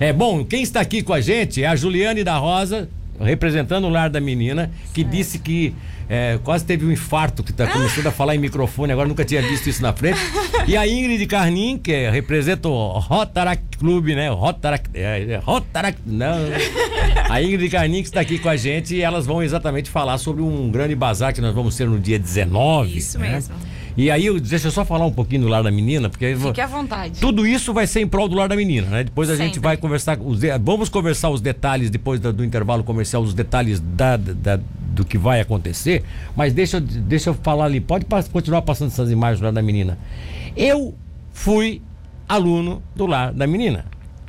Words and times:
É 0.00 0.12
bom, 0.12 0.44
quem 0.44 0.62
está 0.62 0.80
aqui 0.80 1.02
com 1.02 1.12
a 1.12 1.20
gente 1.20 1.62
é 1.62 1.66
a 1.66 1.74
Juliane 1.74 2.22
da 2.22 2.36
Rosa, 2.36 2.88
representando 3.20 3.84
o 3.84 3.88
lar 3.88 4.08
da 4.08 4.20
menina, 4.20 4.70
que 4.94 5.02
disse 5.02 5.40
que 5.40 5.74
é, 6.08 6.38
quase 6.44 6.64
teve 6.64 6.86
um 6.86 6.92
infarto, 6.92 7.42
que 7.42 7.50
está 7.50 7.66
começando 7.66 8.06
a 8.06 8.12
falar 8.12 8.36
em 8.36 8.38
microfone, 8.38 8.92
agora 8.92 9.08
nunca 9.08 9.24
tinha 9.24 9.42
visto 9.42 9.68
isso 9.68 9.82
na 9.82 9.92
frente. 9.92 10.18
E 10.68 10.76
a 10.76 10.86
Ingrid 10.86 11.26
Carnin, 11.26 11.78
que 11.78 11.92
é, 11.92 12.10
representa 12.10 12.68
o 12.68 12.98
Rotaract 12.98 13.76
Clube, 13.76 14.14
né? 14.14 14.30
Rotaract. 14.30 14.88
É, 14.94 15.32
é, 15.32 15.36
Rotaract. 15.36 16.00
Não. 16.06 16.38
A 17.28 17.42
Ingrid 17.42 17.68
Carnin 17.68 18.02
que 18.02 18.08
está 18.08 18.20
aqui 18.20 18.38
com 18.38 18.48
a 18.48 18.56
gente 18.56 18.94
e 18.94 19.02
elas 19.02 19.26
vão 19.26 19.42
exatamente 19.42 19.90
falar 19.90 20.16
sobre 20.18 20.42
um 20.42 20.70
grande 20.70 20.94
bazar 20.94 21.34
que 21.34 21.40
nós 21.40 21.54
vamos 21.54 21.76
ter 21.76 21.88
no 21.88 21.98
dia 21.98 22.18
19. 22.18 22.96
Isso 22.96 23.18
né? 23.18 23.32
mesmo. 23.32 23.54
E 23.98 24.12
aí, 24.12 24.26
eu- 24.26 24.38
deixa 24.38 24.68
eu 24.68 24.70
só 24.70 24.84
falar 24.84 25.04
um 25.06 25.12
pouquinho 25.12 25.42
do 25.42 25.48
lar 25.48 25.60
da 25.64 25.72
menina, 25.72 26.08
porque. 26.08 26.36
Fique 26.36 26.60
à 26.60 26.66
vontade. 26.68 27.20
tudo 27.20 27.44
isso 27.44 27.74
vai 27.74 27.84
ser 27.84 28.00
em 28.00 28.06
prol 28.06 28.28
do 28.28 28.36
lar 28.36 28.48
da 28.48 28.54
menina, 28.54 28.86
né? 28.86 29.02
Depois 29.02 29.28
a 29.28 29.34
gente 29.34 29.54
Sempre. 29.54 29.60
vai 29.68 29.76
conversar, 29.76 30.16
os 30.20 30.38
vamos 30.62 30.88
conversar 30.88 31.30
os 31.30 31.40
detalhes 31.40 31.90
depois 31.90 32.20
do 32.20 32.44
intervalo 32.44 32.84
comercial, 32.84 33.20
os 33.22 33.34
detalhes 33.34 33.80
da, 33.80 34.16
da- 34.16 34.60
do 34.94 35.04
que 35.04 35.18
vai 35.18 35.40
acontecer. 35.40 36.04
Mas 36.36 36.52
deixa, 36.52 36.76
eu- 36.76 36.80
deixa 36.80 37.30
eu 37.30 37.34
falar 37.34 37.64
ali, 37.64 37.80
pode 37.80 38.04
continuar 38.30 38.62
passando 38.62 38.88
essas 38.92 39.10
imagens 39.10 39.40
do 39.40 39.44
lar 39.44 39.52
da 39.52 39.62
menina. 39.62 39.98
Eu 40.56 40.94
fui 41.32 41.82
aluno 42.28 42.80
do 42.94 43.04
lar 43.04 43.32
da 43.32 43.48
menina. 43.48 43.84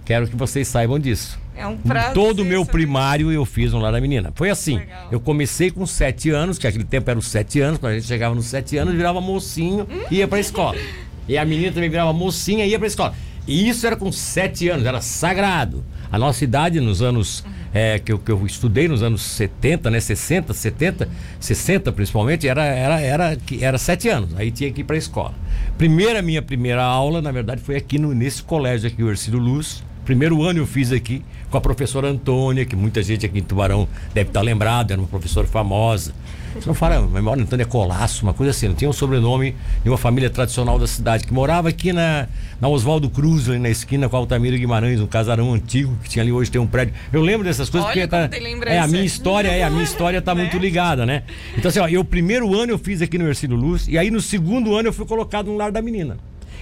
Quero 0.09 0.27
que 0.27 0.35
vocês 0.35 0.67
saibam 0.67 0.97
disso. 0.97 1.39
É 1.55 1.67
um 1.67 1.77
prazer. 1.77 2.15
Todo 2.15 2.39
o 2.39 2.45
meu 2.45 2.65
primário 2.65 3.31
eu 3.31 3.45
fiz 3.45 3.73
no 3.73 3.77
Lar 3.77 3.91
da 3.91 4.01
Menina. 4.01 4.31
Foi 4.33 4.49
assim. 4.49 4.79
Legal. 4.79 5.07
Eu 5.11 5.19
comecei 5.19 5.69
com 5.69 5.85
sete 5.85 6.31
anos, 6.31 6.57
que 6.57 6.65
aquele 6.65 6.83
tempo 6.83 7.11
era 7.11 7.19
os 7.19 7.27
sete 7.27 7.61
anos, 7.61 7.77
quando 7.77 7.91
a 7.91 7.95
gente 7.95 8.07
chegava 8.07 8.33
nos 8.33 8.47
sete 8.47 8.75
anos, 8.75 8.95
virava 8.95 9.21
mocinho 9.21 9.87
e 10.09 10.15
ia 10.15 10.27
pra 10.27 10.39
escola. 10.39 10.79
E 11.27 11.37
a 11.37 11.45
menina 11.45 11.71
também 11.71 11.91
virava 11.91 12.11
mocinha 12.11 12.65
e 12.65 12.71
ia 12.71 12.79
pra 12.79 12.87
escola. 12.87 13.13
E 13.47 13.69
isso 13.69 13.85
era 13.85 13.95
com 13.95 14.11
sete 14.11 14.67
anos, 14.67 14.83
era 14.83 14.99
sagrado. 14.99 15.85
A 16.11 16.17
nossa 16.17 16.43
idade 16.43 16.79
nos 16.79 17.03
anos 17.03 17.45
é, 17.71 17.99
que, 17.99 18.11
eu, 18.11 18.17
que 18.17 18.31
eu 18.31 18.43
estudei, 18.47 18.87
nos 18.87 19.03
anos 19.03 19.21
70, 19.21 19.91
né? 19.91 19.99
60, 19.99 20.55
70, 20.55 21.07
60 21.39 21.91
principalmente, 21.91 22.47
era, 22.47 22.65
era, 22.65 22.99
era, 22.99 23.37
era 23.61 23.77
sete 23.77 24.09
anos. 24.09 24.31
Aí 24.35 24.49
tinha 24.49 24.71
que 24.71 24.81
ir 24.81 24.85
pra 24.85 24.97
escola. 24.97 25.35
Primeira, 25.77 26.19
minha 26.23 26.41
primeira 26.41 26.81
aula, 26.81 27.21
na 27.21 27.31
verdade, 27.31 27.61
foi 27.61 27.75
aqui 27.75 27.99
no, 27.99 28.11
nesse 28.11 28.41
colégio 28.41 28.87
aqui, 28.87 29.03
o 29.03 29.09
Ercílio 29.11 29.39
Luz. 29.39 29.87
Primeiro 30.09 30.41
ano 30.41 30.57
eu 30.57 30.65
fiz 30.65 30.91
aqui 30.91 31.23
com 31.51 31.57
a 31.59 31.61
professora 31.61 32.07
Antônia, 32.07 32.65
que 32.65 32.75
muita 32.75 33.03
gente 33.03 33.27
aqui 33.27 33.37
em 33.37 33.43
Tubarão 33.43 33.87
deve 34.11 34.31
estar 34.31 34.41
lembrado, 34.41 34.89
era 34.89 34.99
uma 34.99 35.07
professora 35.07 35.45
famosa. 35.45 36.15
Você 36.55 36.67
não 36.67 36.73
fala, 36.73 37.05
memória 37.05 37.43
Antônia 37.43 37.63
Colasso, 37.63 38.23
uma 38.23 38.33
coisa 38.33 38.49
assim, 38.49 38.69
não 38.69 38.73
tinha 38.73 38.89
um 38.89 38.93
sobrenome 38.93 39.55
de 39.83 39.87
uma 39.87 39.99
família 39.99 40.27
tradicional 40.27 40.79
da 40.79 40.87
cidade, 40.87 41.27
que 41.27 41.31
morava 41.31 41.69
aqui 41.69 41.93
na, 41.93 42.27
na 42.59 42.67
Oswaldo 42.67 43.07
Cruz, 43.07 43.47
ali 43.47 43.59
na 43.59 43.69
esquina 43.69 44.09
com 44.09 44.15
a 44.15 44.19
Altamiro 44.19 44.57
Guimarães, 44.57 44.99
um 44.99 45.05
casarão 45.05 45.53
antigo 45.53 45.95
que 46.01 46.09
tinha 46.09 46.23
ali 46.23 46.31
hoje 46.31 46.49
tem 46.49 46.59
um 46.59 46.65
prédio. 46.65 46.95
Eu 47.13 47.21
lembro 47.21 47.45
dessas 47.45 47.69
coisas 47.69 47.87
Olha 47.87 48.07
porque 48.07 48.29
tá, 48.29 48.35
é 48.65 48.79
a 48.79 48.87
minha 48.87 49.05
história, 49.05 49.49
é 49.49 49.61
a 49.61 49.69
minha 49.69 49.83
história 49.83 50.19
tá 50.23 50.33
Né? 50.39 50.41
muito 50.41 50.57
ligada, 50.57 51.05
né? 51.05 51.21
Então 51.55 51.69
assim, 51.69 51.81
ó, 51.81 51.87
eu 51.87 52.03
primeiro 52.03 52.59
ano 52.59 52.71
eu 52.71 52.79
fiz 52.79 52.99
aqui 53.03 53.19
no 53.19 53.27
Ercílio 53.27 53.55
Luz 53.55 53.87
e 53.87 53.95
aí 53.95 54.09
no 54.09 54.19
segundo 54.19 54.75
ano 54.75 54.87
eu 54.87 54.93
fui 54.93 55.05
colocado 55.05 55.51
no 55.51 55.55
lar 55.55 55.71
da 55.71 55.83
menina. 55.83 56.17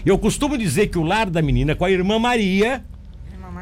Eu 0.06 0.18
costumo 0.18 0.58
dizer 0.58 0.88
que 0.88 0.98
o 0.98 1.04
lar 1.04 1.30
da 1.30 1.42
menina 1.42 1.76
com 1.76 1.86
a 1.86 1.90
irmã 1.90 2.20
Maria, 2.20 2.84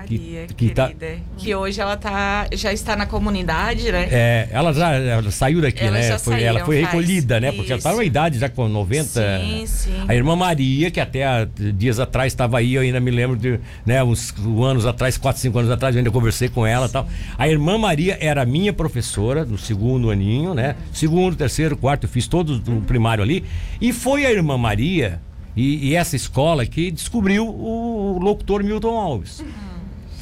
Maria, 0.06 0.46
Que- 0.48 0.54
que 0.54 0.70
tá- 0.74 0.88
querida. 0.88 1.18
Que 1.38 1.56
hoje 1.56 1.82
ela 1.82 1.98
tá, 1.98 2.48
já 2.54 2.72
está 2.72 2.96
na 2.96 3.06
comunidade, 3.06 3.92
né? 3.92 4.08
É, 4.12 4.48
ela 4.52 4.74
já 4.74 4.94
ela 4.94 5.32
saiu 5.32 5.62
daqui, 5.62 5.84
Elas 5.84 6.06
né? 6.10 6.18
Foi, 6.20 6.34
saíram, 6.34 6.48
ela 6.50 6.66
foi 6.66 6.82
faz. 6.82 6.88
recolhida, 6.94 7.40
né? 7.40 7.52
Porque 7.52 7.72
ela 7.72 7.82
tá 7.82 7.90
Isso. 7.90 7.98
numa 7.98 8.06
idade 8.06 8.40
já 8.40 8.50
com 8.50 8.68
90. 8.68 9.40
Sim, 9.40 9.64
sim. 9.66 9.94
A 10.08 10.16
irmã 10.16 10.36
Maria, 10.36 10.90
que 10.92 11.00
até 11.00 11.26
há 11.26 11.48
dias 11.76 12.00
atrás 12.00 12.32
estava 12.34 12.58
aí, 12.60 12.74
eu 12.76 12.82
ainda 12.82 13.00
me 13.00 13.12
lembro 13.12 13.36
de, 13.38 13.60
né, 13.86 14.04
uns 14.04 14.34
anos 14.64 14.86
atrás, 14.86 15.18
4, 15.18 15.42
5 15.42 15.58
anos 15.60 15.72
atrás, 15.72 15.96
eu 15.96 16.00
ainda 16.00 16.12
conversei 16.12 16.48
com 16.50 16.66
ela 16.66 16.86
e 16.88 16.90
tal. 16.90 17.08
A 17.38 17.48
irmã 17.48 17.78
Maria 17.78 18.18
era 18.22 18.46
minha 18.46 18.72
professora 18.74 19.44
no 19.46 19.58
segundo 19.58 20.10
aninho, 20.12 20.54
né? 20.54 20.76
Segundo, 20.94 21.36
terceiro, 21.36 21.76
quarto, 21.76 22.04
eu 22.06 22.10
fiz 22.10 22.28
todos 22.28 22.60
o 22.68 22.82
primário 22.82 23.24
ali. 23.24 23.44
E 23.82 23.92
foi 23.92 24.26
a 24.26 24.32
irmã 24.32 24.58
Maria 24.58 25.20
e, 25.56 25.90
e 25.90 25.96
essa 25.96 26.16
escola 26.16 26.66
que 26.66 26.92
descobriu 26.92 27.48
o 27.48 28.20
locutor 28.22 28.64
Milton 28.64 28.98
Alves. 29.00 29.44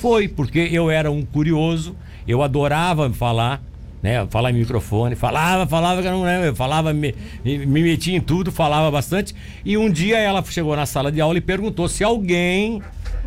Foi, 0.03 0.27
porque 0.27 0.59
eu 0.59 0.91
era 0.91 1.09
um 1.09 1.23
curioso, 1.23 1.95
eu 2.27 2.43
adorava 2.43 3.09
falar, 3.11 3.63
né? 4.01 4.27
Falar 4.29 4.51
em 4.51 4.55
microfone, 4.55 5.15
falava, 5.15 5.65
falava, 5.65 6.01
que 6.01 6.07
eu 6.09 6.11
não 6.11 6.23
lembro, 6.23 6.47
eu 6.47 6.53
falava, 6.53 6.91
me, 6.91 7.15
me, 7.41 7.65
me 7.65 7.81
metia 7.81 8.13
em 8.13 8.19
tudo, 8.19 8.51
falava 8.51 8.91
bastante. 8.91 9.33
E 9.63 9.77
um 9.77 9.89
dia 9.89 10.17
ela 10.17 10.43
chegou 10.43 10.75
na 10.75 10.85
sala 10.85 11.09
de 11.09 11.21
aula 11.21 11.37
e 11.37 11.41
perguntou 11.41 11.87
se 11.87 12.03
alguém 12.03 12.81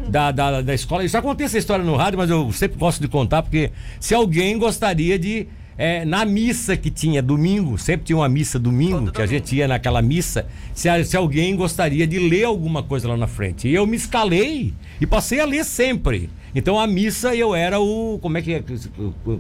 da, 0.06 0.30
da, 0.30 0.60
da 0.60 0.74
escola. 0.74 1.02
Eu 1.02 1.08
já 1.08 1.22
contei 1.22 1.46
essa 1.46 1.56
história 1.56 1.82
no 1.82 1.96
rádio, 1.96 2.18
mas 2.18 2.28
eu 2.28 2.52
sempre 2.52 2.78
gosto 2.78 3.00
de 3.00 3.08
contar, 3.08 3.40
porque 3.40 3.70
se 3.98 4.14
alguém 4.14 4.58
gostaria 4.58 5.18
de. 5.18 5.48
é, 5.78 6.04
na 6.04 6.26
missa 6.26 6.76
que 6.76 6.90
tinha 6.90 7.22
domingo, 7.22 7.78
sempre 7.78 8.04
tinha 8.04 8.18
uma 8.18 8.28
missa 8.28 8.58
domingo, 8.58 8.98
Todo 8.98 9.12
que 9.12 9.22
a 9.22 9.26
gente 9.26 9.56
ia 9.56 9.66
naquela 9.66 10.02
missa, 10.02 10.44
se, 10.74 11.04
se 11.04 11.16
alguém 11.16 11.56
gostaria 11.56 12.06
de 12.06 12.18
ler 12.18 12.44
alguma 12.44 12.82
coisa 12.82 13.08
lá 13.08 13.16
na 13.16 13.26
frente. 13.26 13.66
E 13.66 13.74
eu 13.74 13.86
me 13.86 13.96
escalei 13.96 14.74
e 15.00 15.06
passei 15.06 15.40
a 15.40 15.46
ler 15.46 15.64
sempre. 15.64 16.28
Então 16.58 16.80
a 16.80 16.86
missa 16.86 17.36
eu 17.36 17.54
era 17.54 17.78
o. 17.78 18.18
Como 18.22 18.38
é 18.38 18.40
que, 18.42 18.54
é, 18.54 18.64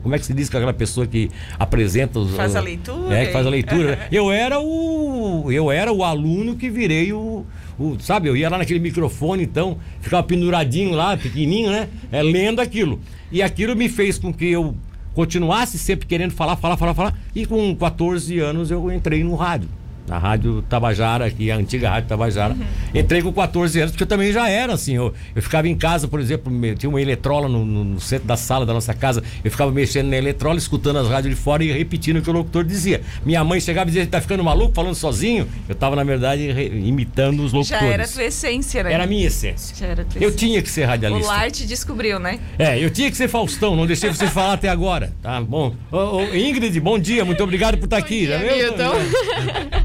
como 0.02 0.14
é 0.14 0.18
que 0.18 0.26
se 0.26 0.34
diz 0.34 0.50
com 0.50 0.58
aquela 0.58 0.74
pessoa 0.74 1.06
que 1.06 1.30
apresenta 1.58 2.18
os. 2.18 2.36
Faz 2.36 2.54
a 2.54 2.60
leitura 2.60 3.16
É, 3.18 3.24
que 3.26 3.32
faz 3.32 3.46
a 3.46 3.48
leitura. 3.48 3.98
eu 4.12 4.30
era 4.30 4.60
o. 4.60 5.50
Eu 5.50 5.72
era 5.72 5.90
o 5.90 6.04
aluno 6.04 6.56
que 6.56 6.68
virei 6.68 7.14
o. 7.14 7.46
o- 7.78 7.96
sabe, 8.00 8.28
eu 8.28 8.36
ia 8.36 8.50
lá 8.50 8.58
naquele 8.58 8.78
microfone, 8.80 9.42
então, 9.44 9.78
ficava 10.02 10.22
penduradinho 10.22 10.90
lá, 10.94 11.16
pequenininho, 11.16 11.70
né? 11.70 11.88
É, 12.12 12.22
lendo 12.22 12.60
aquilo. 12.60 13.00
E 13.32 13.42
aquilo 13.42 13.74
me 13.74 13.88
fez 13.88 14.18
com 14.18 14.30
que 14.30 14.46
eu 14.50 14.76
continuasse 15.14 15.78
sempre 15.78 16.06
querendo 16.06 16.32
falar, 16.32 16.56
falar, 16.56 16.76
falar, 16.76 16.92
falar. 16.92 17.18
E 17.34 17.46
com 17.46 17.74
14 17.74 18.38
anos 18.40 18.70
eu 18.70 18.92
entrei 18.92 19.24
no 19.24 19.34
rádio. 19.34 19.70
Na 20.06 20.18
Rádio 20.18 20.62
Tabajara, 20.68 21.26
aqui, 21.26 21.50
a 21.50 21.56
antiga 21.56 21.90
Rádio 21.90 22.08
Tabajara. 22.08 22.54
Uhum. 22.54 22.64
Entrei 23.00 23.22
com 23.22 23.32
14 23.32 23.78
anos, 23.80 23.90
porque 23.92 24.04
eu 24.04 24.06
também 24.06 24.32
já 24.32 24.48
era 24.48 24.72
assim. 24.72 24.94
Eu, 24.94 25.12
eu 25.34 25.42
ficava 25.42 25.68
em 25.68 25.74
casa, 25.76 26.06
por 26.06 26.20
exemplo, 26.20 26.52
tinha 26.76 26.88
uma 26.88 27.00
eletrola 27.00 27.48
no, 27.48 27.64
no- 27.64 28.00
centro 28.00 28.26
da 28.26 28.36
sala 28.36 28.64
da 28.64 28.72
nossa 28.72 28.94
casa. 28.94 29.22
Eu 29.44 29.50
ficava 29.50 29.70
mexendo 29.72 30.08
na 30.08 30.16
eletrola, 30.16 30.58
escutando 30.58 30.98
as 30.98 31.08
rádios 31.08 31.34
de 31.34 31.40
fora 31.40 31.64
e 31.64 31.72
repetindo 31.72 32.18
o 32.18 32.22
que 32.22 32.30
o 32.30 32.32
locutor 32.32 32.64
dizia. 32.64 33.00
Minha 33.24 33.42
mãe 33.42 33.58
chegava 33.60 33.88
e 33.88 33.92
dizia: 33.92 34.06
tá 34.06 34.20
ficando 34.20 34.44
maluco 34.44 34.72
falando 34.74 34.94
sozinho? 34.94 35.46
Eu 35.68 35.72
estava, 35.72 35.96
na 35.96 36.04
verdade, 36.04 36.52
re- 36.52 36.66
imitando 36.68 37.40
os 37.44 37.52
locutores. 37.52 37.80
Já 37.86 37.92
era 37.92 38.04
a 38.04 38.08
tua 38.08 38.24
essência, 38.24 38.82
né? 38.84 38.92
Era 38.92 39.04
a 39.04 39.06
minha 39.06 39.26
essência. 39.26 39.74
Já 39.76 39.86
era 39.86 40.02
a 40.02 40.04
tua 40.04 40.20
Eu 40.22 40.28
essência. 40.28 40.36
tinha 40.46 40.62
que 40.62 40.70
ser 40.70 40.84
O 40.84 40.86
radialista. 40.88 41.26
Lar 41.32 41.50
te 41.50 41.66
descobriu, 41.66 42.18
né? 42.18 42.38
É, 42.58 42.78
eu 42.82 42.90
tinha 42.90 43.10
que 43.10 43.16
ser 43.16 43.28
Faustão, 43.28 43.74
não 43.74 43.86
deixei 43.86 44.08
você 44.10 44.26
falar 44.28 44.52
até 44.54 44.68
agora. 44.68 45.12
Tá 45.22 45.40
bom. 45.40 45.74
Ô, 45.90 45.96
ô, 45.96 46.22
Ingrid, 46.34 46.78
bom 46.80 46.98
dia, 46.98 47.24
muito 47.24 47.42
obrigado 47.42 47.76
por 47.78 47.84
estar 47.86 47.96
aqui. 47.96 48.26
dia, 48.26 48.38
já 48.38 48.38
viu? 48.38 48.56
Milton. 48.56 48.94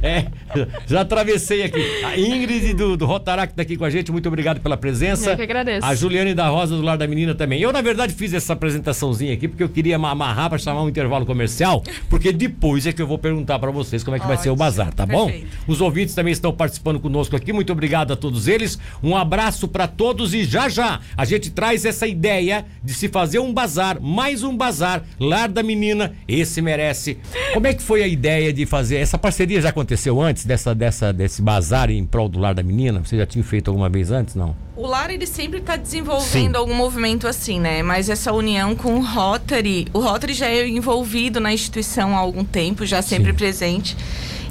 É, 0.02 0.11
já 0.88 1.02
atravessei 1.02 1.64
aqui. 1.64 1.82
A 2.04 2.18
Ingrid 2.20 2.74
do, 2.74 2.98
do 2.98 3.06
Rotaract 3.06 3.54
está 3.54 3.62
aqui 3.62 3.78
com 3.78 3.86
a 3.86 3.90
gente, 3.90 4.12
muito 4.12 4.28
obrigado 4.28 4.60
pela 4.62 4.78
presença. 4.78 5.32
Eu 5.32 5.36
que 5.38 5.44
agradeço. 5.44 5.86
A 5.86 5.96
Juliane 5.96 6.34
da 6.34 6.48
Rosa 6.48 6.76
do 6.76 6.82
Lar 6.82 6.98
da 6.98 7.08
Menina 7.08 7.34
também. 7.36 7.62
Eu, 7.62 7.72
na 7.72 7.82
verdade, 7.82 8.14
fiz 8.14 8.34
essa 8.34 8.54
apresentaçãozinha 8.54 9.34
aqui 9.34 9.48
porque 9.48 9.64
eu 9.64 9.70
queria 9.70 9.98
ma- 9.98 10.12
amarrar 10.12 10.50
para 10.50 10.58
chamar 10.58 10.84
um 10.84 10.90
intervalo 10.90 11.26
comercial, 11.26 11.84
porque 12.10 12.32
depois 12.32 12.86
é 12.86 12.92
que 12.94 13.02
eu 13.02 13.08
vou 13.08 13.18
perguntar 13.18 13.60
para 13.60 13.72
vocês 13.72 14.04
como 14.04 14.16
é 14.16 14.20
que 14.20 14.28
vai 14.28 14.38
ser 14.38 14.50
o 14.50 14.54
Ótimo, 14.54 14.58
bazar, 14.66 14.94
tá 14.94 15.06
bom? 15.06 15.26
perfeito. 15.28 15.58
Os 15.68 15.82
ouvintes 15.82 16.14
também 16.16 16.32
estão 16.34 16.52
participando 16.54 17.00
conosco 17.00 17.36
aqui. 17.36 17.54
Muito 17.54 17.72
obrigado 17.72 18.12
a 18.14 18.16
todos 18.16 18.48
eles. 18.48 18.78
Um 19.04 19.16
abraço 19.16 19.68
para 19.68 19.88
todos 19.88 20.34
e 20.34 20.44
já 20.44 20.68
já 20.70 21.00
a 21.16 21.26
gente 21.26 21.50
traz 21.52 21.86
essa 21.86 22.08
ideia 22.08 22.66
de 22.84 22.94
se 22.94 23.08
fazer 23.08 23.40
um 23.40 23.54
bazar, 23.54 24.00
mais 24.02 24.44
um 24.44 24.56
bazar, 24.56 25.04
Lar 25.20 25.50
da 25.50 25.64
Menina. 25.64 26.14
Esse 26.28 26.62
merece. 26.62 27.18
Como 27.54 27.68
é 27.68 27.74
que 27.74 27.82
foi 27.82 28.04
a 28.04 28.08
ideia 28.08 28.52
de 28.54 28.66
fazer? 28.66 28.98
Essa 28.98 29.18
parceria 29.18 29.62
já 29.62 29.70
aconteceu 29.70 30.01
antes 30.10 30.46
dessa, 30.46 30.74
dessa, 30.74 31.12
desse 31.14 31.42
bazar 31.42 31.90
em 31.90 32.06
prol 32.06 32.28
do 32.28 32.40
Lar 32.40 32.54
da 32.54 32.64
Menina? 32.64 33.04
Você 33.04 33.18
já 33.18 33.26
tinha 33.26 33.44
feito 33.44 33.70
alguma 33.70 33.90
vez 33.90 34.12
antes? 34.12 34.36
Não? 34.36 34.56
O 34.76 34.88
Lar, 34.88 35.12
ele 35.12 35.28
sempre 35.28 35.60
está 35.60 35.76
desenvolvendo 35.76 36.54
Sim. 36.54 36.58
algum 36.58 36.74
movimento 36.74 37.28
assim, 37.28 37.60
né? 37.60 37.84
Mas 37.84 38.10
essa 38.10 38.32
união 38.34 38.76
com 38.76 38.96
o 38.96 39.06
Rotary, 39.06 39.88
o 39.94 40.00
Rotary 40.00 40.34
já 40.34 40.48
é 40.48 40.68
envolvido 40.68 41.40
na 41.40 41.54
instituição 41.54 42.16
há 42.16 42.20
algum 42.20 42.44
tempo, 42.44 42.86
já 42.86 43.02
sempre 43.02 43.32
Sim. 43.32 43.38
presente. 43.38 43.98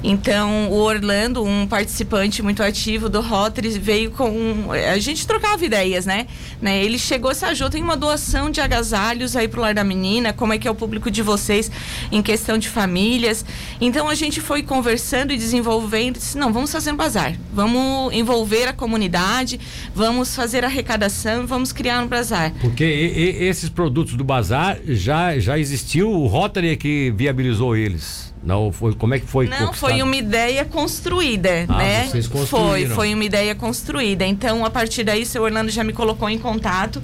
Então, 0.03 0.69
o 0.69 0.77
Orlando, 0.77 1.43
um 1.43 1.67
participante 1.67 2.41
muito 2.41 2.63
ativo 2.63 3.07
do 3.07 3.21
Rotary, 3.21 3.69
veio 3.77 4.09
com. 4.11 4.69
A 4.91 4.97
gente 4.97 5.27
trocava 5.27 5.63
ideias, 5.63 6.05
né? 6.05 6.25
né? 6.61 6.83
Ele 6.83 6.97
chegou, 6.97 7.33
se 7.35 7.45
ajudou, 7.45 7.69
tem 7.69 7.83
uma 7.83 7.95
doação 7.95 8.49
de 8.49 8.59
agasalhos 8.59 9.35
aí 9.35 9.47
pro 9.47 9.61
Lar 9.61 9.73
da 9.75 9.83
Menina, 9.83 10.33
como 10.33 10.53
é 10.53 10.57
que 10.57 10.67
é 10.67 10.71
o 10.71 10.75
público 10.75 11.11
de 11.11 11.21
vocês 11.21 11.69
em 12.11 12.21
questão 12.21 12.57
de 12.57 12.67
famílias. 12.67 13.45
Então, 13.79 14.09
a 14.09 14.15
gente 14.15 14.41
foi 14.41 14.63
conversando 14.63 15.31
e 15.33 15.37
desenvolvendo, 15.37 16.17
disse, 16.17 16.37
não, 16.37 16.51
vamos 16.51 16.71
fazer 16.71 16.91
um 16.91 16.95
bazar, 16.95 17.35
vamos 17.53 18.13
envolver 18.13 18.67
a 18.67 18.73
comunidade, 18.73 19.59
vamos 19.93 20.35
fazer 20.35 20.65
arrecadação, 20.65 21.45
vamos 21.45 21.71
criar 21.71 22.01
um 22.03 22.07
bazar. 22.07 22.51
Porque 22.59 22.83
e- 22.83 23.43
e- 23.43 23.43
esses 23.47 23.69
produtos 23.69 24.15
do 24.15 24.23
bazar 24.23 24.79
já, 24.87 25.37
já 25.37 25.59
existiu, 25.59 26.09
o 26.11 26.25
Rotary 26.27 26.69
é 26.69 26.75
que 26.75 27.11
viabilizou 27.15 27.75
eles. 27.75 28.30
Não 28.43 28.71
foi, 28.71 28.95
como 28.95 29.13
é 29.13 29.19
que 29.19 29.25
foi? 29.25 29.47
Não, 29.47 29.71
foi 29.71 30.01
uma 30.01 30.15
ideia 30.15 30.65
construída, 30.65 31.65
Ah, 31.67 31.77
né? 31.77 32.07
vocês 32.07 32.27
Foi, 32.47 32.87
foi 32.87 33.13
uma 33.13 33.23
ideia 33.23 33.53
construída. 33.53 34.25
Então, 34.25 34.65
a 34.65 34.69
partir 34.69 35.03
daí, 35.03 35.21
o 35.21 35.25
seu 35.25 35.43
Orlando 35.43 35.69
já 35.69 35.83
me 35.83 35.93
colocou 35.93 36.27
em 36.29 36.39
contato 36.39 37.01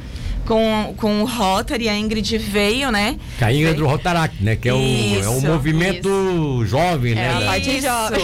com, 0.47 0.93
com 0.97 1.21
o 1.21 1.25
Rotary, 1.25 1.89
a 1.89 1.97
Ingrid 1.97 2.37
veio, 2.37 2.89
né? 2.91 3.17
Que 3.37 3.43
a 3.43 3.51
Ingrid 3.53 3.75
do 3.77 3.85
Rotaract, 3.85 4.41
né? 4.41 4.55
Que 4.55 4.69
é 4.69 4.73
o, 4.73 4.77
é 4.77 4.79
o 4.79 5.37
Isso, 5.37 5.45
movimento 5.45 6.65
jovem, 6.65 7.11
É, 7.11 7.15
né? 7.15 7.29
a 7.35 7.39
da- 7.39 7.45
parte 7.47 7.69
Isso, 7.69 7.81
jovem. 7.81 8.21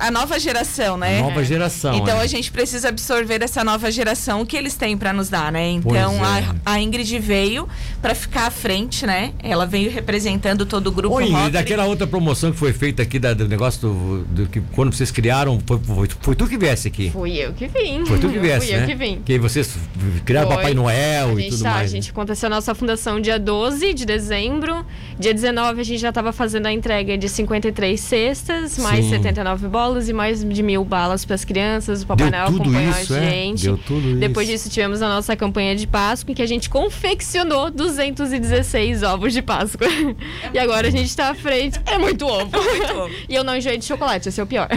a, 0.00 0.06
a 0.06 0.10
nova 0.10 0.38
geração, 0.40 0.96
né? 0.96 1.20
a 1.20 1.22
nova 1.22 1.44
geração. 1.44 1.94
Então 1.94 2.18
é. 2.20 2.22
a 2.22 2.26
gente 2.26 2.50
precisa 2.50 2.88
absorver 2.88 3.42
essa 3.42 3.62
nova 3.62 3.90
geração 3.90 4.42
o 4.42 4.46
que 4.46 4.56
eles 4.56 4.74
têm 4.74 4.96
para 4.96 5.12
nos 5.12 5.28
dar, 5.28 5.52
né? 5.52 5.70
Então 5.70 5.90
Pois 5.92 6.00
é. 6.00 6.44
a, 6.66 6.72
a 6.72 6.80
Ingrid 6.80 7.18
veio 7.20 7.68
para 8.02 8.14
ficar 8.14 8.46
à 8.46 8.50
frente, 8.50 9.06
né? 9.06 9.32
Ela 9.42 9.64
veio 9.66 9.90
representando 9.90 10.66
todo 10.66 10.88
o 10.88 10.92
grupo 10.92 11.14
Ô, 11.16 11.20
Ingrid, 11.20 11.34
Rotary. 11.36 11.52
daquela 11.52 11.84
outra 11.86 12.06
promoção 12.06 12.50
que 12.50 12.58
foi 12.58 12.72
feita 12.72 13.02
aqui 13.02 13.18
da- 13.18 13.32
do 13.32 13.46
negócio 13.48 13.80
do, 13.80 14.24
do 14.24 14.46
que 14.48 14.60
quando 14.72 14.92
vocês 14.92 15.10
criaram, 15.10 15.58
foi, 15.66 15.78
foi, 15.78 16.08
foi 16.20 16.34
tu 16.34 16.46
que 16.48 16.58
viesse 16.58 16.88
aqui. 16.88 17.10
Fui 17.10 17.32
eu 17.36 17.52
que 17.52 17.68
vim. 17.68 18.04
Foi 18.06 18.18
tu 18.18 18.28
que 18.28 18.38
viesse, 18.38 18.66
Fui 18.66 18.76
né? 18.76 18.82
eu 18.82 18.86
que 18.88 18.94
vim. 18.94 19.22
Que 19.24 19.38
vocês 19.38 19.76
criaram 20.24 20.48
Foi. 20.48 20.56
Papai 20.56 20.74
Noel 20.74 21.36
A 21.36 21.40
e 21.46 21.50
gente 21.50 21.58
tudo 21.58 21.62
tá, 21.62 21.70
mais. 21.70 21.90
A 21.90 21.94
né? 21.94 22.00
gente 22.00 22.10
aconteceu 22.10 22.46
a 22.46 22.50
nossa 22.50 22.74
fundação 22.74 23.20
dia 23.20 23.38
12 23.38 23.94
de 23.94 24.04
dezembro. 24.04 24.84
Dia 25.18 25.32
19 25.32 25.80
a 25.80 25.84
gente 25.84 26.00
já 26.00 26.08
estava 26.08 26.32
fazendo 26.32 26.66
a 26.66 26.72
entrega 26.72 27.16
de 27.16 27.28
53 27.28 27.98
cestas, 28.00 28.78
mais 28.78 29.04
Sim. 29.04 29.10
79 29.12 29.68
bolos 29.68 30.08
e 30.08 30.12
mais 30.12 30.44
de 30.44 30.62
mil 30.62 30.84
balas 30.84 31.24
para 31.24 31.34
as 31.34 31.44
crianças. 31.44 32.02
O 32.02 32.06
Papai 32.06 32.30
Noel 32.30 32.46
acompanhou 32.46 32.90
isso, 32.90 33.14
a 33.14 33.18
é? 33.18 33.30
gente. 33.30 33.64
Deu 33.64 33.78
tudo 33.78 34.16
Depois 34.16 34.48
isso. 34.48 34.64
disso 34.64 34.70
tivemos 34.70 35.02
a 35.02 35.08
nossa 35.08 35.36
campanha 35.36 35.76
de 35.76 35.86
Páscoa 35.86 36.32
em 36.32 36.34
que 36.34 36.42
a 36.42 36.46
gente 36.46 36.68
confeccionou 36.68 37.70
216 37.70 39.02
ovos 39.02 39.32
de 39.32 39.42
Páscoa. 39.42 39.86
e 40.52 40.58
agora 40.58 40.88
a 40.88 40.90
gente 40.90 41.06
está 41.06 41.30
à 41.30 41.34
frente. 41.34 41.80
É 41.86 41.98
muito 41.98 42.26
ovo. 42.26 42.50
e 43.28 43.34
eu 43.34 43.44
não 43.44 43.56
enjoei 43.56 43.78
de 43.78 43.84
chocolate, 43.84 44.28
esse 44.28 44.40
é 44.40 44.44
o 44.44 44.46
pior. 44.46 44.68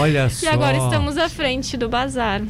Olha 0.00 0.28
só. 0.30 0.46
e 0.46 0.48
agora 0.48 0.76
estamos 0.78 1.18
à 1.18 1.28
frente 1.28 1.76
do 1.76 1.88
bazar. 1.88 2.42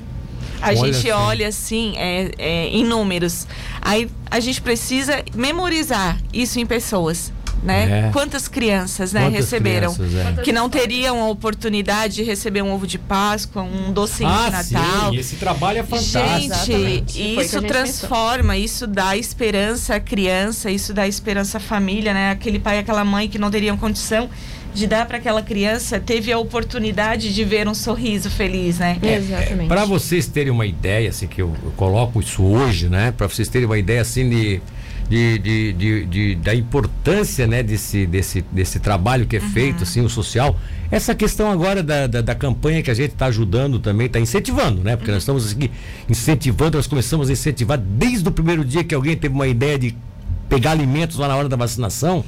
A 0.65 0.69
Olha 0.69 0.93
gente 0.93 1.09
só. 1.09 1.17
olha 1.19 1.49
assim, 1.49 1.93
é, 1.97 2.31
é, 2.39 2.67
em 2.69 2.85
números. 2.85 3.47
Aí 3.81 4.09
a 4.31 4.41
gente 4.41 4.61
precisa 4.61 5.23
memorizar 5.35 6.19
isso 6.33 6.59
em 6.59 6.67
pessoas. 6.67 7.33
Né? 7.63 8.09
É. 8.09 8.11
Quantas 8.13 8.47
crianças 8.47 9.15
né, 9.15 9.23
Quantas 9.23 9.37
receberam? 9.37 9.95
crianças, 9.95 10.39
é. 10.39 10.43
Que 10.43 10.53
não 10.53 10.69
teriam 10.69 11.23
a 11.23 11.29
oportunidade 11.31 12.17
de 12.17 12.23
receber 12.23 12.61
um 12.61 12.71
ovo 12.75 12.87
de 12.87 12.99
Páscoa, 12.99 13.63
um 13.63 13.91
docinho 13.91 14.29
Ah, 14.29 14.51
de 14.63 14.75
Natal. 14.75 15.11
sim, 15.13 15.17
esse 15.17 15.37
trabalho 15.37 15.79
é 15.79 15.83
fantástico. 15.83 16.67
Gente, 16.67 17.41
isso 17.41 17.61
gente 17.61 17.69
transforma, 17.69 18.55
isso 18.57 18.87
dá 18.87 19.17
esperança 19.17 19.95
à 19.95 20.01
criança, 20.01 20.71
isso 20.71 20.93
dá 20.93 21.09
esperança 21.09 21.57
à 21.57 21.61
família, 21.61 22.13
né? 22.13 22.33
Aquele 22.33 22.59
pai, 22.59 22.79
aquela 22.81 23.03
mãe 23.05 23.29
que 23.31 23.39
não 23.39 23.51
teriam 23.51 23.79
condição 23.79 24.29
de 24.75 24.87
dar 24.89 25.07
para 25.07 25.19
aquela 25.19 25.41
criança, 25.43 26.01
teve 26.01 26.33
a 26.33 26.39
oportunidade 26.39 27.33
de 27.33 27.45
ver 27.45 27.69
um 27.69 27.75
sorriso 27.75 28.29
feliz, 28.29 28.79
né? 28.81 28.99
Exatamente. 29.03 29.69
Para 29.69 29.85
vocês 29.85 30.27
terem 30.27 30.51
uma 30.51 30.67
ideia, 30.67 31.11
assim, 31.11 31.27
que 31.29 31.41
eu, 31.41 31.55
eu 31.63 31.71
coloco 31.77 32.21
isso 32.21 32.43
hoje, 32.43 32.89
né? 32.89 33.13
Para 33.17 33.29
vocês 33.29 33.49
terem 33.49 33.67
uma 33.67 33.79
ideia, 33.79 34.01
assim, 34.01 34.29
de, 34.29 34.61
de, 35.09 35.39
de, 35.39 35.73
de- 35.75 36.07
de- 36.07 36.35
da 36.37 36.55
importância, 36.55 37.47
né, 37.47 37.63
desse, 37.63 38.05
desse, 38.07 38.43
desse 38.51 38.81
trabalho 38.81 39.27
que 39.27 39.37
é 39.37 39.41
feito, 39.41 39.85
assim, 39.85 40.01
o 40.01 40.09
social. 40.09 40.59
Essa 40.91 41.15
questão 41.15 41.51
agora 41.51 41.83
da, 41.83 42.07
da, 42.07 42.21
da 42.21 42.35
campanha 42.35 42.83
que 42.83 42.91
a 42.91 42.95
gente 42.95 43.13
está 43.13 43.27
ajudando 43.27 43.79
também, 43.79 44.07
está 44.07 44.19
incentivando, 44.19 44.83
né? 44.83 44.97
Porque 44.97 45.11
nós 45.13 45.23
estamos 45.23 45.53
aqui 45.53 45.71
incentivando, 46.09 46.77
nós 46.79 46.87
começamos 46.87 47.29
a 47.29 47.33
incentivar 47.33 47.79
desde 47.79 48.29
o 48.29 48.33
primeiro 48.33 48.65
dia 48.65 48.83
que 48.83 48.95
alguém 48.95 49.17
teve 49.17 49.35
uma 49.35 49.47
ideia 49.47 49.79
de 49.79 49.95
pegar 50.49 50.73
alimentos 50.73 51.17
lá 51.17 51.29
na 51.29 51.37
hora 51.37 51.49
da 51.49 51.57
vacinação. 51.57 52.25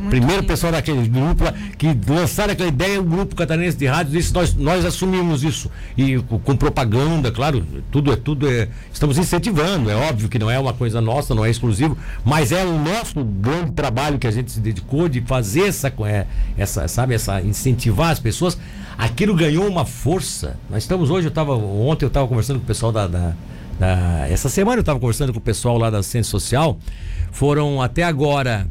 Muito 0.00 0.10
Primeiro 0.10 0.36
lindo. 0.40 0.46
pessoal 0.46 0.72
daquele 0.72 1.06
grupo 1.06 1.44
lá, 1.44 1.52
que 1.76 1.94
lançaram 2.08 2.52
aquela 2.54 2.68
ideia, 2.70 3.00
o 3.00 3.04
grupo 3.04 3.36
catarinense 3.36 3.76
de 3.76 3.86
rádio 3.86 4.12
disse, 4.12 4.32
nós, 4.32 4.54
nós 4.54 4.84
assumimos 4.84 5.44
isso. 5.44 5.70
E 5.96 6.18
com, 6.18 6.56
propaganda, 6.56 7.30
claro, 7.30 7.64
tudo 7.90 8.10
é 8.12 8.16
tudo 8.16 8.48
é. 8.50 8.68
Estamos 8.92 9.18
incentivando, 9.18 9.90
é 9.90 9.94
óbvio 9.94 10.28
que 10.28 10.38
não 10.38 10.50
é 10.50 10.58
uma 10.58 10.72
coisa 10.72 11.00
nossa, 11.00 11.34
não 11.34 11.44
é 11.44 11.50
exclusivo, 11.50 11.98
mas 12.24 12.50
é 12.50 12.64
o 12.64 12.78
nosso 12.78 13.22
grande 13.22 13.72
trabalho 13.72 14.18
que 14.18 14.26
a 14.26 14.30
gente 14.30 14.50
se 14.50 14.58
dedicou 14.60 15.08
de 15.08 15.20
fazer 15.20 15.68
essa, 15.68 15.92
é, 16.06 16.26
essa 16.56 16.88
sabe, 16.88 17.14
essa 17.14 17.40
incentivar 17.42 18.10
as 18.10 18.18
pessoas. 18.18 18.56
Aquilo 18.96 19.34
ganhou 19.34 19.66
uma 19.68 19.84
força. 19.84 20.56
Nós 20.70 20.82
estamos 20.82 21.10
hoje, 21.10 21.26
eu 21.26 21.30
estava, 21.30 21.54
ontem 21.54 22.04
eu 22.04 22.08
estava 22.08 22.26
conversando 22.26 22.56
com 22.58 22.64
o 22.64 22.66
pessoal 22.66 22.90
da- 22.90 23.06
da- 23.06 23.34
essa 24.28 24.48
semana 24.48 24.76
eu 24.78 24.80
estava 24.80 24.98
conversando 25.00 25.32
com 25.32 25.38
o 25.38 25.42
pessoal 25.42 25.78
lá 25.78 25.88
da 25.90 26.02
Ciência 26.02 26.30
Social. 26.30 26.78
Foram 27.32 27.80
até 27.80 28.02
agora 28.02 28.66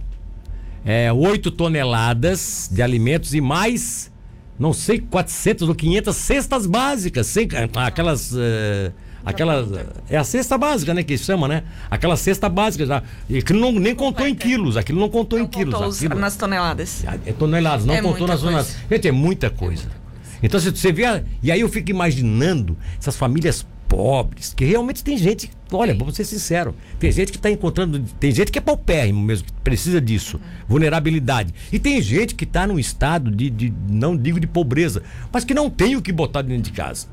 é, 0.86 1.12
8 1.12 1.52
toneladas 1.52 2.70
de 2.72 2.82
alimentos 2.82 3.34
e 3.34 3.42
mais, 3.42 4.12
não 4.58 4.74
sei, 4.74 5.00
400 5.00 5.68
ou 5.70 5.76
500 5.76 6.16
cestas 6.16 6.66
básicas, 6.66 7.28
sem, 7.28 7.48
aquelas. 7.76 8.34
eh, 8.36 8.92
aquelas 9.26 9.68
é 10.10 10.18
a 10.18 10.24
cesta 10.24 10.58
básica, 10.58 10.94
né? 10.94 11.04
Que 11.04 11.18
chama, 11.18 11.48
né? 11.48 11.64
Aquela 11.92 12.16
cesta 12.18 12.48
básica 12.50 12.86
já. 12.86 13.04
E 13.30 13.38
aquilo 13.38 13.60
não, 13.60 13.72
nem 13.74 13.94
contou 13.94 14.26
em 14.28 14.34
quilos, 14.34 14.78
aquilo 14.78 15.00
não 15.00 15.10
contou 15.10 15.38
em 15.38 15.44
Não 15.44 15.50
quilos. 15.50 15.74
contou 15.74 15.90
aquilo- 15.92 16.16
nas 16.20 16.36
toneladas. 16.36 17.04
é 17.26 17.32
toneladas, 17.34 17.86
não 17.86 17.94
É 17.94 18.02
contou 18.02 18.28
nas 18.28 18.40
zonas. 18.40 18.76
Gente, 18.90 19.08
é 19.08 19.12
muita 19.12 19.50
coisa. 19.50 19.84
Então 20.42 20.58
você 20.60 20.92
vê. 20.92 21.04
E 21.44 21.52
aí 21.52 21.60
eu 21.60 21.68
fico 21.70 21.92
imaginando 21.92 22.78
essas 22.98 23.16
famílias 23.18 23.66
pobres, 23.90 24.54
que 24.54 24.64
realmente 24.64 25.04
tem 25.04 25.18
gente. 25.18 25.52
Olha, 25.72 25.94
vamos 25.94 26.16
ser 26.16 26.24
sinceros. 26.24 26.76
Tem 27.00 27.12
gente 27.12 27.32
que 27.32 27.38
está 27.38 27.50
encontrando. 27.50 28.00
Tem 28.20 28.32
gente 28.32 28.52
que 28.52 28.60
é 28.60 28.62
paupérrimo 28.62 29.22
mesmo, 29.22 29.48
que 29.48 29.54
precisa 29.64 30.00
disso. 30.00 30.40
Vulnerabilidade. 30.68 31.54
E 31.72 31.80
tem 31.80 32.00
gente 32.02 32.36
que 32.36 32.44
está 32.44 32.68
num 32.68 32.80
estado 32.80 33.32
de, 33.32 33.50
de. 33.50 33.74
Não 33.90 34.16
digo 34.16 34.40
de 34.40 34.48
pobreza, 34.48 35.02
mas 35.34 35.44
que 35.44 35.54
não 35.54 35.70
tem 35.70 35.96
o 35.96 36.02
que 36.02 36.12
botar 36.12 36.44
dentro 36.44 36.64
de 36.64 36.72
casa. 36.72 37.08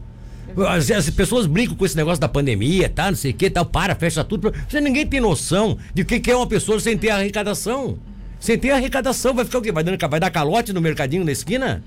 As, 0.69 0.91
as 0.91 1.11
pessoas 1.11 1.47
brincam 1.47 1.75
com 1.75 1.85
esse 1.85 1.97
negócio 1.97 2.21
da 2.21 2.29
pandemia, 2.29 2.89
tá? 2.89 3.11
Não 3.11 3.17
sei 3.17 3.33
o 3.33 3.35
que, 3.35 3.51
tal, 3.51 3.67
para, 3.67 3.95
fecha 3.95 4.23
tudo. 4.23 4.53
Você 4.69 4.81
ninguém 4.81 5.07
tem 5.07 5.21
noção 5.21 5.77
de 5.93 6.03
o 6.03 6.05
que, 6.05 6.21
que 6.21 6.31
é 6.31 6.37
uma 6.37 6.47
pessoa 6.47 6.79
sem 6.79 6.97
ter 6.97 7.11
arrecadação. 7.11 7.99
Sem 8.39 8.59
ter 8.59 8.71
arrecadação, 8.71 9.35
vai 9.35 9.45
ficar 9.45 9.59
o 9.59 9.63
quê? 9.63 9.73
Vai, 9.73 9.83
dando, 9.83 9.99
vai 10.09 10.21
dar 10.21 10.31
calote 10.31 10.73
no 10.73 10.81
mercadinho 10.81 11.25
na 11.25 11.33
esquina? 11.33 11.83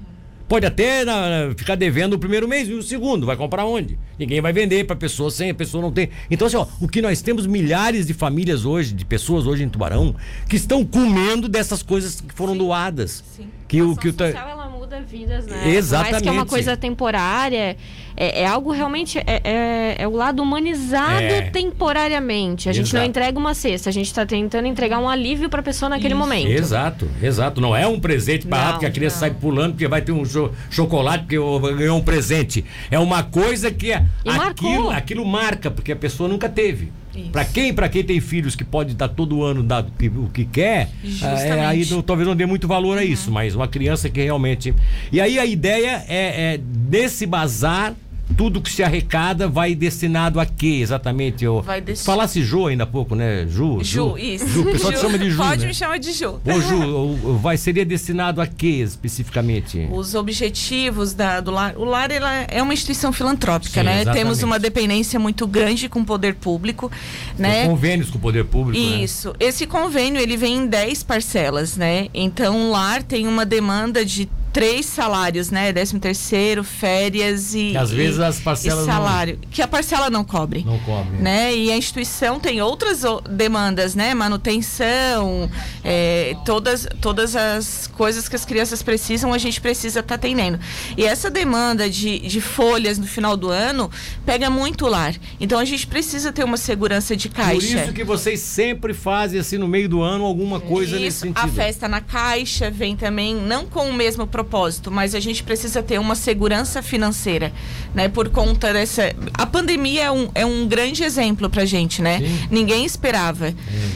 Pode 0.50 0.66
até 0.66 1.06
na- 1.06 1.54
ficar 1.56 1.76
devendo 1.76 2.14
o 2.14 2.20
primeiro 2.20 2.48
mês 2.48 2.68
e 2.68 2.74
o 2.74 2.82
segundo. 2.82 3.26
Vai 3.26 3.38
comprar 3.38 3.66
onde? 3.66 4.00
Ninguém 4.18 4.42
vai 4.42 4.52
vender 4.52 4.84
para 4.84 4.96
pessoa 4.96 5.30
sem, 5.30 5.52
a 5.52 5.54
pessoa 5.54 5.82
não 5.82 5.92
tem. 5.92 6.10
Então, 6.30 6.48
assim, 6.48 6.58
ó, 6.58 6.66
o 6.82 6.88
que 6.88 7.02
nós 7.04 7.22
temos 7.22 7.46
milhares 7.46 8.08
de 8.08 8.14
famílias 8.16 8.66
hoje, 8.66 8.94
de 8.94 9.06
pessoas 9.06 9.46
hoje 9.46 9.64
em 9.64 9.70
Tubarão, 9.70 10.16
que 10.50 10.56
estão 10.56 10.84
comendo 10.84 11.48
dessas 11.48 11.84
coisas 11.84 12.20
que 12.20 12.34
foram 12.34 12.58
doadas. 12.58 13.24
Sim. 13.38 13.48
Que 13.68 13.84
o 13.84 13.96
que 13.96 14.08
o 14.10 14.14
ta- 14.14 14.26
social 14.32 14.50
ela 14.50 14.68
muda 14.70 15.00
vidas, 15.02 15.46
né? 15.46 15.52
Por 15.54 15.60
mais 15.60 15.62
que 15.64 15.70
é 15.70 15.78
Exatamente. 15.78 16.30
uma 16.30 16.46
coisa 16.48 16.76
temporária, 16.76 17.78
é, 18.20 18.42
é 18.42 18.46
algo 18.46 18.72
realmente 18.72 19.18
é, 19.18 19.24
é, 19.44 19.96
é 20.00 20.08
o 20.08 20.12
lado 20.12 20.44
humanizado 20.44 21.22
É. 21.24 21.42
temporariamente. 21.50 22.70
A 22.70 22.74
gente 22.74 22.88
Exato. 22.88 22.98
não 22.98 23.10
entrega 23.10 23.40
uma 23.40 23.54
cesta, 23.54 23.90
a 23.90 23.94
gente 23.94 24.08
está 24.08 24.26
tentando 24.26 24.68
entregar 24.68 25.00
um 25.00 25.08
alívio 25.08 25.50
para 25.50 25.62
a 25.62 25.64
pessoa 25.64 25.90
naquele 25.90 26.14
Isso. 26.14 26.18
momento. 26.24 26.48
Exato, 26.52 27.08
exato. 27.24 27.62
Não 27.62 27.76
é 27.76 27.88
um 27.88 28.00
presente 28.00 28.46
barato 28.46 28.74
Não, 28.74 28.80
que 28.80 28.86
a 28.86 28.92
criança 28.92 29.16
não. 29.16 29.20
sai 29.22 29.32
pulando 29.32 29.72
porque 29.74 29.88
vai 29.88 30.02
ter 30.02 30.12
um 30.12 30.26
cho- 30.26 30.52
chocolate 30.70 31.24
porque 31.26 31.76
ganhou 31.76 31.98
um 31.98 32.02
presente. 32.04 32.64
É 32.92 33.00
uma 33.00 33.24
coisa 33.24 33.72
que 33.72 33.92
é, 33.92 34.04
aquilo, 34.26 34.90
aquilo 34.90 35.26
marca, 35.26 35.72
porque 35.72 35.92
a 35.92 35.96
pessoa 35.96 36.28
nunca 36.30 36.50
teve. 36.50 36.92
Pra 37.34 37.44
quem, 37.44 37.74
para 37.74 37.90
quem 37.90 38.02
tem 38.04 38.22
filhos 38.22 38.56
que 38.56 38.64
pode 38.64 38.94
dar 38.96 39.10
todo 39.10 39.44
ano 39.44 39.62
dar 39.62 39.84
o 39.84 40.30
que, 40.30 40.46
quer, 40.46 40.90
é, 41.22 41.66
aí 41.66 41.86
não- 41.90 42.02
talvez 42.02 42.26
não 42.28 42.36
dê 42.36 42.46
muito 42.46 42.66
valor 42.68 42.98
a 42.98 43.04
isso, 43.04 43.30
mas 43.32 43.56
uma 43.56 43.68
criança 43.68 44.10
que 44.10 44.22
realmente. 44.24 44.74
E 45.12 45.20
aí 45.20 45.38
a 45.38 45.46
ideia 45.46 46.04
é, 46.08 46.54
é 46.54 46.58
desse 46.62 47.26
bazar. 47.26 47.94
Tudo 48.38 48.62
que 48.62 48.72
se 48.72 48.84
arrecada 48.84 49.48
vai 49.48 49.76
destinado 49.76 50.40
a 50.40 50.46
quê 50.46 50.80
exatamente? 50.82 51.44
Eu, 51.44 51.62
Vai 51.62 51.82
desti- 51.82 52.06
Falasse 52.06 52.42
Ju 52.44 52.68
ainda 52.68 52.84
há 52.84 52.88
pouco, 52.88 53.14
né? 53.16 53.46
Ju. 53.50 53.80
Ju, 53.84 54.18
isso. 54.18 54.48
Ju, 54.48 54.62
o 54.62 54.66
pessoal 54.72 54.94
te 54.94 55.00
chama 55.00 55.18
de 55.18 55.30
Ju. 55.32 55.38
Pode 55.38 55.62
né? 55.62 55.68
me 55.68 55.74
chamar 55.74 55.98
de 56.00 56.12
Ju. 56.14 56.40
Ô 56.46 56.62
Ju, 56.62 57.38
vai, 57.40 57.58
seria 57.58 57.84
destinado 57.84 58.40
a 58.40 58.48
quê 58.48 58.82
especificamente? 58.84 59.88
Os 59.92 60.16
objetivos 60.16 61.14
da- 61.14 61.42
do 61.42 61.52
lar. 61.52 61.76
O 61.78 61.84
lar 61.84 62.10
é 62.48 62.62
uma 62.62 62.74
instituição 62.74 63.12
filantrópica, 63.12 63.82
Sim, 63.82 63.86
né? 63.86 63.96
exatamente. 64.02 64.24
Temos 64.24 64.44
uma 64.44 64.60
dependência 64.60 65.20
muito 65.20 65.46
grande 65.48 65.90
com 65.90 66.00
o 66.02 66.06
poder 66.06 66.36
público, 66.36 66.92
né? 67.38 67.64
Os 67.64 67.70
convênios 67.70 68.10
com 68.10 68.18
o 68.18 68.22
poder 68.22 68.46
público, 68.46 68.82
né? 68.84 69.04
Isso. 69.04 69.34
Esse 69.40 69.66
convênio 69.68 70.22
ele 70.22 70.38
vem 70.38 70.58
em 70.60 70.68
10 70.68 71.04
parcelas, 71.04 71.76
né? 71.76 72.08
Então 72.14 72.68
o 72.70 72.72
lar 72.72 73.04
tem 73.04 73.28
uma 73.28 73.46
demanda 73.46 74.06
de 74.06 74.30
três 74.52 74.86
salários, 74.86 75.50
né? 75.52 75.72
Décimo 75.72 76.00
terceiro, 76.00 76.64
férias 76.64 77.54
e. 77.54 77.72
Que 77.72 77.78
às 77.78 77.92
e- 77.92 77.96
vezes 77.96 78.20
as 78.20 78.40
parcelas 78.40 78.84
e 78.84 78.88
não- 78.88 78.94
salário. 78.94 79.40
Que 79.52 79.62
a 79.62 79.68
parcela 79.68 80.10
não 80.10 80.24
cobre. 80.24 80.64
Não 80.66 80.80
cobre. 80.80 81.18
Né? 81.18 81.56
E 81.56 81.72
a 81.72 81.78
instituição 81.78 82.40
tem 82.40 82.62
outras 82.62 83.04
demandas, 83.30 83.96
né? 83.96 84.14
Manutenção, 84.14 85.50
é, 85.84 86.36
todas, 86.46 86.88
todas 87.02 87.36
as 87.36 87.88
coisas 87.88 88.28
que 88.28 88.36
as 88.36 88.46
crianças 88.46 88.82
precisam, 88.82 89.34
a 89.34 89.38
gente 89.38 89.60
precisa 89.62 90.00
estar 90.02 90.16
atendendo. 90.16 90.60
E 90.98 91.06
essa 91.06 91.30
demanda 91.30 91.90
de, 91.90 92.20
de 92.20 92.42
folhas 92.42 92.98
no 92.98 93.06
final 93.08 93.38
do 93.38 93.50
ano 93.50 93.90
pega 94.26 94.50
muito 94.50 94.88
lar. 94.88 95.16
Então 95.40 95.60
a 95.60 95.66
gente 95.66 95.88
precisa 95.88 96.32
ter 96.32 96.44
uma 96.44 96.58
segurança 96.58 97.16
de 97.16 97.30
Por 97.30 97.36
caixa. 97.36 97.84
isso 97.84 97.94
que 97.94 98.04
vocês 98.04 98.40
sempre 98.40 98.94
fazem 98.94 99.40
assim 99.40 99.58
no 99.58 99.68
meio 99.68 99.88
do 99.90 100.02
ano 100.02 100.26
alguma 100.26 100.60
coisa 100.60 100.94
nesse 100.98 101.08
Isso, 101.08 101.20
sentido. 101.22 101.44
a 101.44 101.48
festa 101.48 101.88
na 101.88 102.02
caixa 102.02 102.70
vem 102.70 102.96
também, 102.96 103.36
não 103.36 103.66
com 103.66 103.90
o 103.90 103.94
mesmo 103.94 104.26
propósito, 104.28 104.49
propósito, 104.50 104.90
mas 104.90 105.14
a 105.14 105.20
gente 105.20 105.44
precisa 105.44 105.84
ter 105.84 106.00
uma 106.00 106.16
segurança 106.16 106.82
financeira, 106.82 107.54
né? 107.94 108.10
Por 108.10 108.30
conta 108.30 108.74
dessa. 108.74 109.14
A 109.36 109.46
pandemia 109.46 110.06
é 110.06 110.12
um, 110.12 110.30
é 110.34 110.46
um 110.46 110.68
grande 110.68 111.04
exemplo 111.04 111.48
pra 111.50 111.66
gente, 111.66 112.02
né? 112.02 112.20
Sim. 112.20 112.48
Ninguém 112.50 112.84
esperava. 112.84 113.54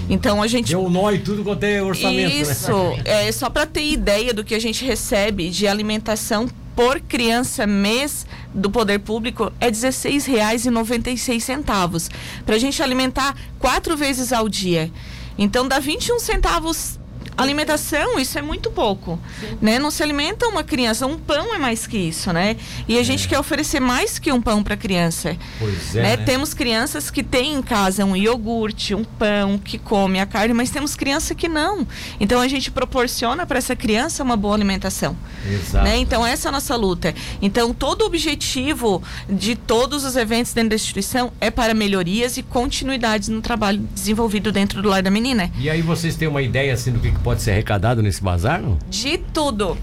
Então 0.07 0.39
a 0.41 0.47
gente. 0.47 0.69
Deu 0.69 0.89
nó 0.89 1.11
e 1.11 1.19
tudo 1.19 1.43
quanto 1.43 1.63
é 1.63 1.81
orçamento, 1.81 2.31
Isso, 2.31 2.71
né? 2.71 3.27
é 3.27 3.31
só 3.31 3.49
para 3.49 3.65
ter 3.65 3.83
ideia 3.83 4.33
do 4.33 4.43
que 4.43 4.53
a 4.53 4.59
gente 4.59 4.85
recebe 4.85 5.49
de 5.49 5.67
alimentação 5.67 6.47
por 6.75 6.99
criança 7.01 7.65
mês 7.67 8.25
do 8.53 8.69
poder 8.69 8.99
público 8.99 9.51
é 9.59 9.65
R$16,96 9.65 12.09
para 12.45 12.55
a 12.55 12.59
gente 12.59 12.81
alimentar 12.81 13.35
quatro 13.59 13.97
vezes 13.97 14.33
ao 14.33 14.49
dia. 14.49 14.91
Então 15.37 15.67
dá 15.67 15.77
21 15.79 16.19
centavos 16.19 16.99
alimentação, 17.37 18.19
isso 18.19 18.37
é 18.37 18.41
muito 18.41 18.71
pouco, 18.71 19.19
né? 19.61 19.79
Não 19.79 19.91
se 19.91 20.01
alimenta 20.03 20.47
uma 20.47 20.63
criança, 20.63 21.05
um 21.05 21.17
pão 21.17 21.53
é 21.53 21.57
mais 21.57 21.87
que 21.87 21.97
isso, 21.97 22.31
né? 22.31 22.55
E 22.87 22.97
a 22.97 23.03
gente 23.03 23.27
quer 23.27 23.39
oferecer 23.39 23.79
mais 23.79 24.19
que 24.19 24.31
um 24.31 24.41
pão 24.41 24.63
para 24.63 24.75
a 24.75 24.77
criança. 24.77 25.37
Pois 25.59 25.95
é. 25.95 26.01
né? 26.01 26.17
né? 26.17 26.25
Temos 26.25 26.53
crianças 26.53 27.09
que 27.09 27.23
têm 27.23 27.55
em 27.55 27.61
casa 27.61 28.05
um 28.05 28.15
iogurte, 28.15 28.95
um 28.95 29.03
pão, 29.03 29.57
que 29.57 29.77
come 29.77 30.19
a 30.19 30.25
carne, 30.25 30.53
mas 30.53 30.69
temos 30.69 30.95
criança 30.95 31.33
que 31.35 31.47
não. 31.47 31.85
Então 32.19 32.41
a 32.41 32.47
gente 32.47 32.71
proporciona 32.71 33.45
para 33.45 33.57
essa 33.57 33.75
criança 33.75 34.23
uma 34.23 34.37
boa 34.37 34.53
alimentação. 34.53 35.15
Exato. 35.47 35.85
Né? 35.85 35.97
Então 35.97 36.25
essa 36.25 36.47
é 36.47 36.49
a 36.49 36.51
nossa 36.51 36.75
luta. 36.75 37.13
Então 37.41 37.73
todo 37.73 38.01
o 38.01 38.05
objetivo 38.05 39.01
de 39.29 39.55
todos 39.55 40.03
os 40.03 40.15
eventos 40.15 40.53
dentro 40.53 40.69
da 40.69 40.75
instituição 40.75 41.31
é 41.39 41.49
para 41.49 41.73
melhorias 41.73 42.37
e 42.37 42.43
continuidades 42.43 43.29
no 43.29 43.41
trabalho 43.41 43.79
desenvolvido 43.93 44.51
dentro 44.51 44.81
do 44.81 44.89
Lar 44.89 45.01
da 45.01 45.11
Menina. 45.11 45.51
E 45.57 45.69
aí 45.69 45.81
vocês 45.81 46.15
têm 46.15 46.27
uma 46.27 46.41
ideia 46.41 46.73
assim 46.73 46.91
do 46.91 46.99
que 46.99 47.11
pode 47.23 47.41
ser 47.41 47.51
arrecadado 47.51 48.01
nesse 48.03 48.21
bazar, 48.21 48.61
não? 48.61 48.77
De 48.89 49.17
tudo. 49.17 49.77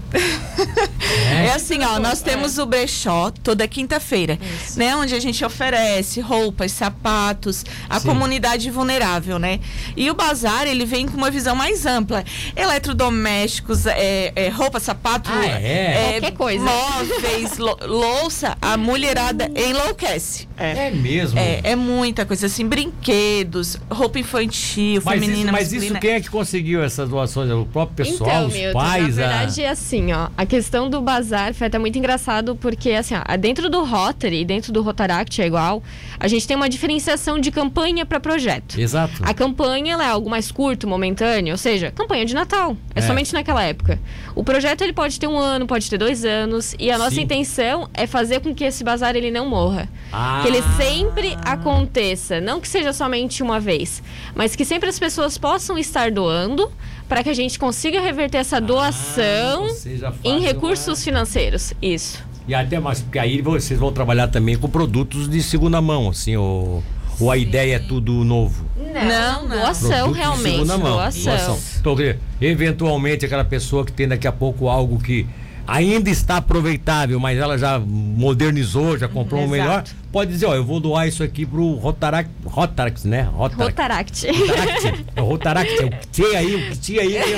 É, 1.31 1.51
assim, 1.53 1.79
ó, 1.83 1.99
nós 1.99 2.21
temos 2.21 2.57
o 2.57 2.65
brechó 2.65 3.31
toda 3.43 3.67
quinta-feira, 3.67 4.37
né? 4.75 4.95
Onde 4.95 5.15
a 5.15 5.19
gente 5.19 5.43
oferece 5.43 6.19
roupas, 6.21 6.71
sapatos, 6.71 7.65
a 7.89 7.99
Sim. 7.99 8.07
comunidade 8.07 8.69
vulnerável, 8.69 9.39
né? 9.39 9.59
E 9.97 10.09
o 10.09 10.13
bazar, 10.13 10.67
ele 10.67 10.85
vem 10.85 11.07
com 11.07 11.17
uma 11.17 11.31
visão 11.31 11.55
mais 11.55 11.85
ampla. 11.85 12.23
Eletrodomésticos, 12.55 13.85
é, 13.87 14.31
é, 14.35 14.49
roupa, 14.49 14.79
sapato, 14.79 15.29
Ah, 15.33 15.45
é? 15.45 16.19
Qualquer 16.19 16.37
coisa. 16.37 16.63
móveis, 16.65 17.57
lou- 17.57 17.79
louça, 17.87 18.57
a 18.61 18.77
mulherada 18.77 19.49
enlouquece. 19.55 20.47
É. 20.57 20.87
É 20.87 20.91
mesmo. 20.91 21.39
É, 21.39 21.61
é 21.63 21.75
muita 21.75 22.25
coisa 22.25 22.45
assim, 22.45 22.67
brinquedos, 22.67 23.77
roupa 23.89 24.19
infantil, 24.19 25.01
Mas, 25.03 25.15
feminina, 25.19 25.43
isso, 25.43 25.51
mas 25.51 25.67
isso 25.67 25.75
masculina. 25.75 25.99
quem 25.99 26.11
é 26.11 26.21
que 26.21 26.29
conseguiu 26.29 26.83
essas 26.83 27.09
doações? 27.09 27.30
É 27.39 27.53
O 27.53 27.65
próprio 27.65 28.05
pessoal, 28.05 28.29
Então, 28.29 28.47
os 28.47 28.53
Milton, 28.53 28.79
pais? 28.79 29.17
na 29.17 29.23
a- 29.25 29.27
verdade 29.29 29.61
é 29.63 29.69
assim, 29.69 30.11
ó. 30.11 30.27
A 30.37 30.45
questão 30.45 30.89
do 30.89 31.01
bazar 31.01 31.53
foi 31.53 31.67
até 31.67 31.77
muito 31.79 31.97
engraçado 31.97 32.55
porque, 32.55 32.91
assim, 32.91 33.13
ó, 33.15 33.37
dentro 33.37 33.69
do 33.69 33.83
Rotary 33.83 34.43
dentro 34.43 34.71
do 34.73 34.81
Rotaract 34.81 35.41
é 35.41 35.45
igual, 35.47 35.81
a 36.19 36.27
gente 36.27 36.47
tem 36.47 36.55
uma 36.57 36.67
diferenciação 36.69 37.39
de 37.39 37.51
campanha 37.51 38.05
para 38.05 38.19
projeto. 38.19 38.79
Exato. 38.79 39.13
A 39.21 39.33
campanha 39.33 39.93
ela 39.93 40.03
é 40.03 40.07
algo 40.09 40.29
mais 40.29 40.51
curto, 40.51 40.87
momentâneo, 40.87 41.53
ou 41.53 41.57
seja, 41.57 41.91
campanha 41.91 42.25
de 42.25 42.33
Natal. 42.33 42.75
É, 42.95 42.99
É. 42.99 43.01
somente 43.01 43.33
naquela 43.33 43.63
época. 43.63 43.99
O 44.35 44.43
projeto 44.43 44.81
ele 44.81 44.93
pode 44.93 45.19
ter 45.19 45.27
um 45.27 45.37
ano, 45.37 45.65
pode 45.67 45.89
ter 45.89 45.97
dois 45.97 46.25
anos, 46.25 46.75
e 46.79 46.89
a 46.91 46.97
nossa 46.97 47.15
Sim. 47.15 47.21
intenção 47.21 47.89
é 47.93 48.05
fazer 48.07 48.39
com 48.41 48.53
que 48.53 48.63
esse 48.63 48.83
bazar 48.83 49.15
ele 49.15 49.31
não 49.31 49.47
morra. 49.47 49.87
Ah. 50.11 50.39
Que 50.41 50.47
ele 50.49 50.61
sempre 50.77 51.37
aconteça, 51.45 52.41
não 52.41 52.59
que 52.59 52.67
seja 52.67 52.91
somente 52.93 53.41
uma 53.43 53.59
vez, 53.59 54.01
mas 54.35 54.55
que 54.55 54.65
sempre 54.65 54.89
as 54.89 54.99
pessoas 54.99 55.37
possam 55.37 55.77
estar 55.77 56.11
doando 56.11 56.71
para 57.07 57.20
que 57.23 57.29
a 57.29 57.33
gente 57.33 57.57
consiga 57.59 57.99
reverter 58.01 58.37
essa 58.37 58.59
doação 58.59 59.65
Ah, 59.65 59.69
você 59.69 59.97
já 59.97 60.13
em 60.23 60.39
recursos 60.41 60.87
uma- 60.87 60.95
financeiros. 60.95 61.73
Isso. 61.81 62.23
E 62.47 62.55
até 62.55 62.79
mais, 62.79 63.01
porque 63.01 63.19
aí 63.19 63.41
vocês 63.41 63.79
vão 63.79 63.91
trabalhar 63.91 64.27
também 64.27 64.57
com 64.57 64.67
produtos 64.67 65.29
de 65.29 65.41
segunda 65.43 65.79
mão, 65.79 66.09
assim, 66.09 66.35
ou, 66.35 66.83
ou 67.19 67.29
a 67.31 67.37
ideia 67.37 67.75
é 67.75 67.79
tudo 67.79 68.11
novo? 68.25 68.65
Não, 68.77 69.47
não. 69.47 69.57
Doação, 69.59 69.89
Produtos 69.89 70.13
de 70.13 70.19
realmente. 70.19 70.51
segunda 70.51 70.77
mão. 70.77 70.93
Doação. 70.97 71.59
Então, 71.79 71.95
quer 71.95 72.01
dizer, 72.03 72.19
eventualmente 72.41 73.25
aquela 73.25 73.45
pessoa 73.45 73.85
que 73.85 73.91
tem 73.91 74.07
daqui 74.07 74.27
a 74.27 74.31
pouco 74.31 74.67
algo 74.67 74.99
que 74.99 75.25
ainda 75.67 76.09
está 76.09 76.37
aproveitável, 76.37 77.19
mas 77.19 77.37
ela 77.37 77.57
já 77.57 77.79
modernizou, 77.79 78.97
já 78.97 79.07
comprou 79.07 79.41
um 79.41 79.43
Exato. 79.55 79.61
melhor, 79.61 79.83
pode 80.11 80.31
dizer, 80.31 80.45
ó, 80.45 80.55
eu 80.55 80.63
vou 80.63 80.79
doar 80.79 81.07
isso 81.07 81.23
aqui 81.23 81.45
pro 81.45 81.75
Rotaract, 81.75 82.29
Rotaract, 82.45 83.07
né? 83.07 83.29
Rotaract. 83.33 84.27
Rotaract. 84.27 84.27
Rotaract. 84.27 85.05
É 85.15 85.21
o 85.21 85.25
Rotaract, 85.25 85.71
é 85.81 85.85
o 85.85 86.37
aí, 86.37 86.55
o 86.55 86.99
aí. 86.99 87.15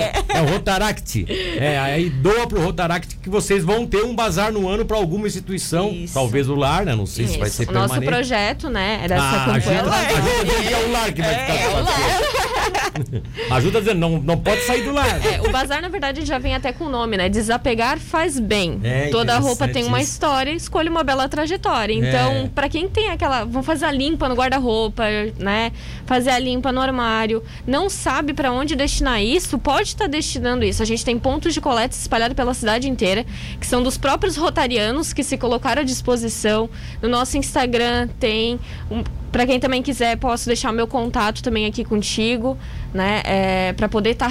É, 0.00 0.38
é 0.38 0.42
o 0.42 0.46
Rotaract. 0.52 1.26
É, 1.58 1.78
aí 1.78 2.08
doa 2.10 2.46
pro 2.46 2.62
Rotaract 2.62 3.16
que 3.16 3.28
vocês 3.28 3.64
vão 3.64 3.86
ter 3.86 4.02
um 4.02 4.14
bazar 4.14 4.52
no 4.52 4.68
ano 4.68 4.84
para 4.84 4.96
alguma 4.96 5.26
instituição, 5.26 5.90
Isso. 5.90 6.14
talvez 6.14 6.48
o 6.48 6.54
lar, 6.54 6.84
né? 6.84 6.94
Não 6.94 7.06
sei 7.06 7.26
se 7.26 7.38
vai 7.38 7.48
Isso. 7.48 7.56
ser 7.58 7.68
O 7.68 7.72
nosso 7.72 7.88
permanente. 7.94 8.10
projeto, 8.10 8.68
né, 8.70 9.00
é 9.04 9.08
dessa 9.08 9.22
Ah, 9.22 9.44
campanha. 9.46 9.80
ajuda, 9.80 9.96
ajuda 9.96 10.44
dizendo 10.44 10.68
que 10.68 10.74
é 10.74 10.78
o 10.86 10.92
lar 10.92 11.12
que 11.12 11.22
vai 11.22 11.34
ficar 11.34 11.58
com 11.58 11.84
você. 11.84 12.40
Ajuda 13.50 13.80
dizendo, 13.80 13.98
não, 13.98 14.18
não 14.18 14.36
pode 14.38 14.60
sair 14.62 14.82
do 14.82 14.92
lar. 14.92 15.24
É, 15.24 15.40
o 15.42 15.50
bazar, 15.50 15.80
na 15.80 15.88
verdade, 15.88 16.24
já 16.24 16.38
vem 16.38 16.54
até 16.54 16.72
com 16.72 16.84
o 16.84 16.88
nome, 16.88 17.16
né? 17.16 17.28
Desapegar 17.28 17.98
faz 17.98 18.38
bem. 18.38 18.80
É, 18.82 19.08
Toda 19.08 19.38
roupa 19.38 19.66
tem 19.68 19.84
uma 19.84 20.00
isso. 20.00 20.12
história, 20.12 20.50
escolha 20.52 20.90
uma 20.90 21.02
bela 21.02 21.28
trajetória. 21.28 21.79
Então, 21.88 22.32
É. 22.32 22.50
pra 22.54 22.68
quem 22.68 22.88
tem 22.88 23.08
aquela. 23.08 23.44
Vão 23.44 23.62
fazer 23.62 23.86
a 23.86 23.92
limpa 23.92 24.28
no 24.28 24.34
guarda-roupa, 24.34 25.04
né? 25.38 25.72
Fazer 26.04 26.30
a 26.30 26.38
limpa 26.38 26.72
no 26.72 26.80
armário, 26.80 27.42
não 27.66 27.88
sabe 27.88 28.34
pra 28.34 28.52
onde 28.52 28.74
destinar 28.74 29.22
isso, 29.22 29.58
pode 29.58 29.88
estar 29.88 30.08
destinando 30.08 30.64
isso. 30.64 30.82
A 30.82 30.86
gente 30.86 31.04
tem 31.04 31.18
pontos 31.18 31.54
de 31.54 31.60
coleta 31.60 31.94
espalhados 31.96 32.34
pela 32.34 32.52
cidade 32.52 32.88
inteira, 32.90 33.24
que 33.58 33.66
são 33.66 33.82
dos 33.82 33.96
próprios 33.96 34.36
rotarianos 34.36 35.12
que 35.12 35.22
se 35.22 35.38
colocaram 35.38 35.82
à 35.82 35.84
disposição. 35.84 36.68
No 37.00 37.08
nosso 37.08 37.38
Instagram 37.38 38.08
tem. 38.18 38.58
Um, 38.90 39.02
para 39.32 39.46
quem 39.46 39.60
também 39.60 39.82
quiser, 39.82 40.16
posso 40.16 40.46
deixar 40.46 40.70
o 40.70 40.74
meu 40.74 40.86
contato 40.86 41.42
também 41.42 41.66
aqui 41.66 41.84
contigo, 41.84 42.58
né? 42.92 43.22
É, 43.24 43.72
para 43.72 43.88
poder 43.88 44.10
estar 44.10 44.28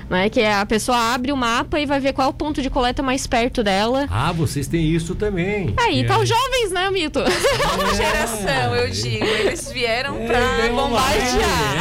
né? 0.08 0.28
Que 0.28 0.40
é 0.40 0.54
a 0.54 0.66
pessoa 0.66 0.96
abre 1.14 1.32
o 1.32 1.36
mapa 1.36 1.78
e 1.80 1.86
vai 1.86 2.00
ver 2.00 2.12
qual 2.12 2.26
é 2.28 2.30
o 2.30 2.34
ponto 2.34 2.62
de 2.62 2.70
coleta 2.70 3.02
mais 3.02 3.26
perto 3.26 3.62
dela. 3.62 4.06
Ah, 4.10 4.32
vocês 4.32 4.66
têm 4.68 4.84
isso 4.86 5.14
também. 5.14 5.74
Aí, 5.76 6.00
é. 6.00 6.04
tá 6.04 6.18
os 6.18 6.28
jovens, 6.28 6.70
né, 6.72 6.90
Milton? 6.90 7.20
Nova 7.20 7.94
geração, 7.94 8.74
eu 8.74 8.90
digo. 8.90 9.24
Eles 9.24 9.70
vieram 9.72 10.16
É, 10.22 10.26
pra 10.26 10.68
bombardear. 10.72 11.76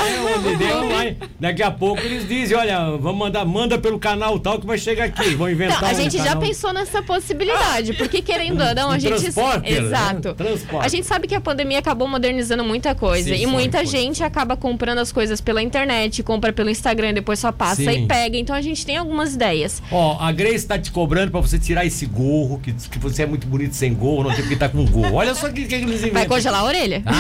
é, 0.62 0.75
online. 0.75 1.17
Daqui 1.39 1.63
a 1.63 1.72
pouco 1.72 2.01
eles 2.01 2.27
dizem, 2.27 2.58
olha, 2.58 2.91
vamos 2.98 3.17
mandar, 3.20 3.46
manda 3.46 3.77
pelo 3.77 4.00
canal 4.00 4.39
tal 4.39 4.60
que 4.60 4.65
vai 4.65 4.77
chegar 4.77 5.05
aqui. 5.05 5.36
Vão 5.36 5.50
inventar 5.50 5.82
Não, 5.82 5.89
a 5.89 5.91
um 5.91 5.96
gente 5.96 6.17
já 6.17 6.24
canal. 6.25 6.41
pensou 6.41 6.74
nessa 6.74 7.01
possibilidade, 7.01 7.94
porque 7.94 8.22
querendo 8.22 8.62
ou 8.63 8.75
não, 8.75 8.91
a 8.91 9.00
gente. 9.00 9.20
transporter, 9.22 9.82
né? 9.82 9.88
Exato. 9.88 10.34
Transporte. 10.34 10.86
A 10.86 10.89
gente 10.89 11.05
sabe 11.05 11.27
que 11.27 11.36
a 11.36 11.41
pandemia 11.41 11.79
acabou 11.79 12.08
modernizando 12.08 12.63
muita 12.63 12.96
coisa. 12.96 13.29
Sim, 13.36 13.41
e 13.44 13.46
muita 13.46 13.79
foi, 13.79 13.88
gente 13.88 14.24
acaba 14.24 14.55
comprando 14.58 15.00
as 15.00 15.12
coisas 15.12 15.39
pela 15.41 15.62
internet, 15.62 16.24
compra 16.24 16.51
pelo 16.51 16.70
Instagram, 16.70 17.13
depois 17.13 17.39
só 17.39 17.51
passa 17.51 17.75
Sim. 17.84 17.89
e 18.03 18.08
pega. 18.08 18.14
Então 18.34 18.55
a 18.55 18.62
gente 18.62 18.86
tem 18.86 18.98
algumas 18.98 19.36
ideias. 19.36 19.81
Ó, 19.91 20.17
a 20.19 20.31
Grace 20.31 20.65
tá 20.65 20.77
te 20.79 20.91
cobrando 20.91 21.31
pra 21.31 21.41
você 21.41 21.60
tirar 21.60 21.86
esse 21.86 22.05
gorro, 22.05 22.60
que, 22.60 22.72
que 22.74 23.00
você 23.00 23.24
é 23.24 23.25
muito 23.25 23.45
bonito 23.48 23.75
sem 23.75 23.93
gorro, 23.93 24.24
não 24.24 24.36
tem 24.36 24.48
que 24.48 24.53
estar 24.53 24.69
com 24.69 24.86
gorro. 24.86 25.13
Olha 25.15 25.34
só 25.36 25.48
o 25.48 25.53
que, 25.53 25.65
que 25.65 25.75
eles 25.75 25.95
inventam. 26.01 26.13
Vai 26.13 26.25
congelar 26.25 26.62
a 26.62 26.63
orelha? 26.65 27.01
Tá? 27.01 27.12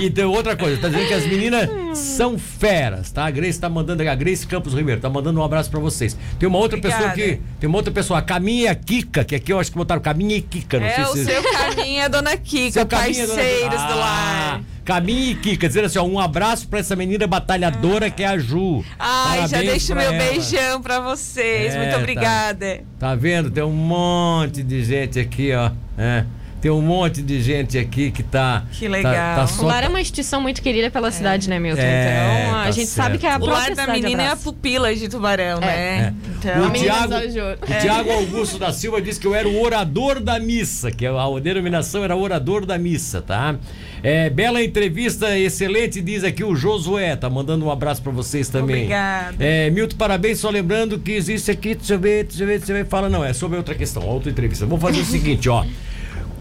E 0.00 0.10
tem 0.10 0.24
outra 0.24 0.56
coisa, 0.56 0.80
tá 0.80 0.88
dizendo 0.88 1.08
que 1.08 1.14
as 1.14 1.26
meninas 1.26 1.68
são 1.98 2.38
feras, 2.38 3.10
tá? 3.10 3.26
A 3.26 3.30
Grace 3.30 3.58
tá 3.58 3.68
mandando, 3.68 4.02
a 4.08 4.14
Grace 4.14 4.46
Campos 4.46 4.74
Ribeiro, 4.74 5.00
tá 5.00 5.10
mandando 5.10 5.40
um 5.40 5.42
abraço 5.44 5.70
pra 5.70 5.80
vocês. 5.80 6.16
Tem 6.38 6.48
uma 6.48 6.58
outra 6.58 6.78
Obrigada. 6.78 7.12
pessoa 7.12 7.26
aqui, 7.26 7.40
tem 7.60 7.68
uma 7.68 7.76
outra 7.78 7.92
pessoa, 7.92 8.18
a 8.18 8.22
Caminha 8.22 8.74
Kika, 8.74 9.24
que 9.24 9.34
aqui 9.34 9.52
eu 9.52 9.58
acho 9.58 9.70
que 9.72 9.76
botaram 9.78 10.00
Caminha 10.00 10.36
e 10.36 10.42
Kika, 10.42 10.78
não 10.78 10.86
É 10.86 10.94
sei 10.94 11.04
o 11.04 11.12
se 11.14 11.24
seu 11.24 11.42
caminho, 11.74 12.04
a 12.04 12.08
dona 12.08 12.36
Kika, 12.36 12.72
Seu 12.72 12.86
Caminha, 12.86 13.26
dona- 13.26 13.34
parceiros 13.42 13.82
do 13.82 13.92
Ah, 13.92 13.94
lar. 13.94 14.60
Caminha 14.84 15.30
e 15.32 15.34
Kika, 15.34 15.68
dizendo 15.68 15.84
assim, 15.84 15.98
ó, 15.98 16.04
um 16.04 16.18
abraço 16.18 16.66
pra 16.68 16.78
essa 16.78 16.96
menina 16.96 17.26
batalhadora 17.26 18.10
que 18.10 18.22
é 18.22 18.26
a 18.28 18.38
Ju. 18.38 18.82
Ai, 18.98 19.40
já 19.42 19.48
Parabéns 19.48 19.70
deixo 19.70 19.86
pra 19.92 19.96
meu 19.96 20.12
ela. 20.12 20.18
beijão 20.24 20.80
pra 20.82 21.00
vocês. 21.00 21.74
É, 21.74 21.78
Muito 21.78 21.90
tá. 21.92 21.98
obrigada. 21.98 22.80
Tá 22.98 23.14
vendo? 23.14 23.50
Tem 23.50 23.62
um 23.62 23.70
monte 23.72 24.62
de 24.62 24.82
gente 24.84 25.18
aqui, 25.20 25.52
ó. 25.52 25.70
É. 25.98 26.24
Tem 26.60 26.70
um 26.72 26.82
monte 26.82 27.22
de 27.22 27.40
gente 27.40 27.78
aqui 27.78 28.10
que 28.10 28.22
tá. 28.22 28.64
Que 28.72 28.86
tá- 28.86 28.90
legal. 28.90 29.12
Tá, 29.36 29.44
O 29.44 29.48
só, 29.48 29.66
lar 29.66 29.84
é 29.84 29.88
uma 29.88 30.00
instituição 30.00 30.40
muito 30.40 30.60
querida 30.60 30.90
pela 30.90 31.10
cidade, 31.12 31.48
né, 31.48 31.58
Milton? 31.60 31.80
É, 31.80 32.46
então, 32.46 32.56
a 32.56 32.64
tá 32.64 32.70
gente 32.72 32.86
certo. 32.88 33.06
sabe 33.06 33.18
que 33.18 33.26
é 33.26 33.32
a 33.32 33.36
O 33.36 33.40
própria 33.40 33.58
lar 33.68 33.74
da 33.76 33.92
menina 33.92 34.22
é 34.22 34.26
a 34.26 34.32
abraça. 34.32 34.42
pupila 34.44 34.94
de 34.94 35.08
tubarão, 35.08 35.60
né? 35.60 35.68
É. 35.68 36.12
Então, 36.38 36.68
O 36.68 37.80
Tiago, 37.80 38.08
o 38.10 38.12
Augusto 38.12 38.58
da 38.58 38.72
Silva 38.72 39.00
disse 39.00 39.20
que 39.20 39.26
eu 39.26 39.34
era 39.34 39.48
o 39.48 39.62
orador 39.62 40.20
da 40.20 40.38
missa, 40.40 40.90
que 40.90 41.06
a 41.06 41.12
denominação 41.40 42.02
era 42.02 42.16
orador 42.16 42.66
da 42.66 42.76
missa, 42.76 43.22
tá? 43.22 43.54
É, 44.02 44.28
bela 44.30 44.62
entrevista, 44.62 45.36
excelente, 45.38 46.00
diz 46.00 46.22
aqui 46.24 46.42
o 46.44 46.54
Josué, 46.54 47.16
tá 47.16 47.28
mandando 47.30 47.64
um 47.66 47.70
abraço 47.70 48.02
pra 48.02 48.12
vocês 48.12 48.48
também. 48.48 48.76
Obrigada. 48.84 49.36
É, 49.38 49.70
Milton, 49.70 49.96
parabéns, 49.96 50.38
só 50.38 50.50
lembrando 50.50 50.98
que 50.98 51.12
existe 51.12 51.50
aqui, 51.50 51.74
deixa 51.74 51.94
eu 51.94 51.98
ver, 51.98 52.24
deixa 52.24 52.42
eu 52.42 52.46
ver, 52.46 52.58
deixa 52.58 52.72
eu 52.72 52.76
ver, 52.76 52.86
fala, 52.86 53.08
não, 53.08 53.24
é 53.24 53.32
sobre 53.32 53.56
outra 53.58 53.74
questão, 53.74 54.02
outra 54.04 54.30
entrevista. 54.30 54.66
Vamos 54.66 54.82
fazer 54.82 55.00
o 55.00 55.04
seguinte, 55.04 55.48
ó. 55.48 55.64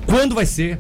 Quando 0.08 0.34
vai 0.34 0.46
ser? 0.46 0.80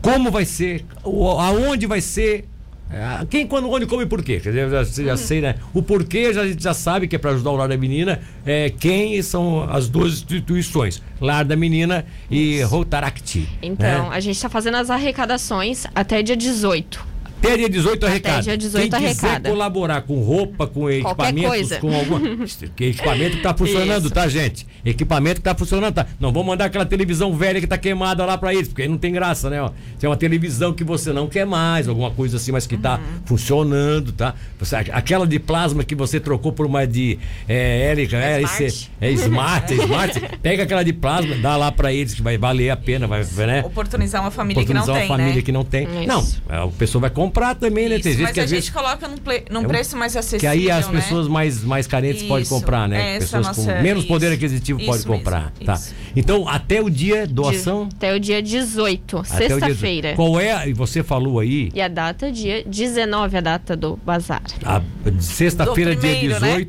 Como 0.00 0.30
vai 0.30 0.44
ser? 0.44 0.84
Aonde 1.04 1.86
vai 1.86 2.00
ser? 2.00 2.48
É, 2.90 3.26
Quem, 3.28 3.46
quando, 3.46 3.68
onde, 3.70 3.84
como 3.84 4.00
e 4.00 4.06
por 4.06 4.22
quê? 4.22 4.40
Quer 4.40 4.48
dizer, 4.50 4.70
já, 4.70 4.82
já 5.04 5.16
sei, 5.16 5.42
né? 5.42 5.56
O 5.74 5.82
porquê 5.82 6.32
já- 6.32 6.40
a 6.40 6.48
gente 6.48 6.62
já 6.62 6.72
sabe 6.72 7.06
que 7.06 7.16
é 7.16 7.18
para 7.18 7.32
ajudar 7.32 7.50
o 7.50 7.56
Lar 7.56 7.68
da 7.68 7.76
Menina. 7.76 8.20
É, 8.46 8.70
quem 8.70 9.20
são 9.20 9.68
as 9.68 9.88
duas 9.90 10.14
instituições? 10.22 11.02
Lar 11.20 11.44
da 11.44 11.54
Menina 11.54 12.06
e 12.30 12.62
Rotaracti. 12.62 13.46
Então, 13.60 14.08
né? 14.08 14.16
a 14.16 14.20
gente 14.20 14.36
está 14.36 14.48
fazendo 14.48 14.76
as 14.78 14.88
arrecadações 14.88 15.84
até 15.94 16.22
dia 16.22 16.36
18. 16.36 17.06
Até 17.42 17.56
dia 17.56 17.68
18 17.68 18.06
arrecada. 18.06 18.42
dia 18.42 18.56
18 18.58 18.90
Quem 18.90 19.08
quiser 19.08 19.26
arrecada. 19.26 19.50
colaborar 19.50 20.02
com 20.02 20.20
roupa, 20.22 20.66
com 20.66 20.90
equipamentos, 20.90 21.76
com 21.78 21.94
alguma. 21.94 22.20
que 22.76 22.84
equipamento 22.86 23.36
que 23.36 23.42
tá 23.42 23.54
funcionando, 23.54 24.04
Isso. 24.06 24.14
tá, 24.14 24.28
gente? 24.28 24.66
Equipamento 24.84 25.36
que 25.36 25.42
tá 25.42 25.54
funcionando, 25.54 25.94
tá? 25.94 26.06
Não 26.18 26.32
vou 26.32 26.42
mandar 26.44 26.66
aquela 26.66 26.84
televisão 26.84 27.34
velha 27.34 27.60
que 27.60 27.66
tá 27.66 27.78
queimada 27.78 28.24
lá 28.24 28.36
pra 28.36 28.52
eles, 28.52 28.68
porque 28.68 28.82
aí 28.82 28.88
não 28.88 28.98
tem 28.98 29.12
graça, 29.12 29.48
né? 29.48 29.62
Ó. 29.62 29.70
Tem 29.98 30.08
uma 30.10 30.16
televisão 30.16 30.72
que 30.72 30.82
você 30.84 31.12
não 31.12 31.28
quer 31.28 31.46
mais, 31.46 31.88
alguma 31.88 32.10
coisa 32.10 32.36
assim, 32.36 32.52
mas 32.52 32.66
que 32.66 32.76
tá 32.76 32.96
Uhum. 32.98 33.20
funcionando, 33.26 34.12
tá? 34.12 34.34
Você- 34.58 34.76
aquela 34.76 35.26
de 35.26 35.38
plasma 35.38 35.84
que 35.84 35.94
você 35.94 36.18
trocou 36.18 36.52
por 36.52 36.66
uma 36.66 36.86
de 36.86 37.18
é, 37.48 37.90
Érica, 37.90 38.16
é, 38.16 38.40
Smart. 38.42 38.64
esse- 38.64 38.88
é 39.00 39.10
Smart, 39.12 39.72
é 39.72 39.76
Smart. 39.84 40.20
Pega 40.42 40.62
aquela 40.64 40.82
de 40.82 40.92
plasma, 40.92 41.36
dá 41.36 41.56
lá 41.56 41.70
pra 41.70 41.92
eles, 41.92 42.14
que 42.14 42.22
vai 42.22 42.36
valer 42.36 42.70
a 42.70 42.76
pena, 42.76 43.06
vai, 43.06 43.24
né? 43.46 43.62
Oportunizar 43.64 44.20
uma 44.22 44.30
família 44.30 44.64
que 44.64 44.72
não 44.74 44.82
Oportunizar 44.82 45.02
tem, 45.02 45.10
uma 45.10 45.16
família 45.16 45.36
né? 45.36 45.42
que 45.42 45.52
não 45.52 45.64
tem. 45.64 45.84
Isso. 46.04 46.42
Não, 46.48 46.64
a 46.64 46.68
pessoa 46.68 47.00
vai 47.02 47.10
comprar 47.10 47.27
também, 47.60 47.88
né? 47.88 47.96
Isso, 47.96 48.04
Tem 48.04 48.12
gente 48.12 48.22
mas 48.22 48.32
que 48.32 48.40
a 48.40 48.42
gente 48.46 48.54
vezes. 48.56 48.70
coloca 48.70 49.08
num, 49.08 49.16
ple- 49.16 49.44
num 49.50 49.60
É 49.60 49.64
um- 49.64 49.68
preço 49.68 49.96
mais 49.96 50.16
acessível, 50.16 50.40
Que 50.40 50.46
aí 50.46 50.70
as 50.70 50.86
né? 50.88 51.00
pessoas 51.00 51.28
mais, 51.28 51.62
mais 51.62 51.86
carentes 51.86 52.22
podem 52.24 52.42
Isso, 52.42 52.54
comprar, 52.54 52.88
né? 52.88 53.16
essa 53.16 53.36
é 53.36 53.40
pessoas 53.40 53.56
com 53.56 53.62
nossa- 53.64 53.82
menos 53.82 54.04
poder 54.04 54.26
isso, 54.26 54.34
aquisitivo 54.36 54.78
isso 54.80 54.86
podem 54.86 55.00
mesmo, 55.02 55.18
comprar, 55.18 55.52
tá? 55.64 55.80
Então, 56.16 56.48
até 56.48 56.80
o 56.82 56.88
dia 56.90 57.26
doação. 57.26 57.88
Até 57.94 58.14
o 58.14 58.20
dia 58.20 58.42
18, 58.42 59.18
até 59.18 59.34
o 59.34 59.38
dia- 59.48 59.58
sexta-feira. 59.58 60.14
Qual 60.14 60.38
é? 60.40 60.68
E 60.68 60.72
você 60.72 61.02
falou 61.02 61.38
aí, 61.40 61.70
E 61.74 61.80
a 61.80 61.88
data, 61.88 62.30
dia 62.32 62.62
19, 62.64 63.36
a 63.36 63.40
data 63.40 63.76
do 63.76 63.96
bazar. 64.04 64.42
a 64.64 64.80
sexta-feira, 65.20 65.94
dia 65.96 66.10
primeiro, 66.16 66.40
né? 66.40 66.66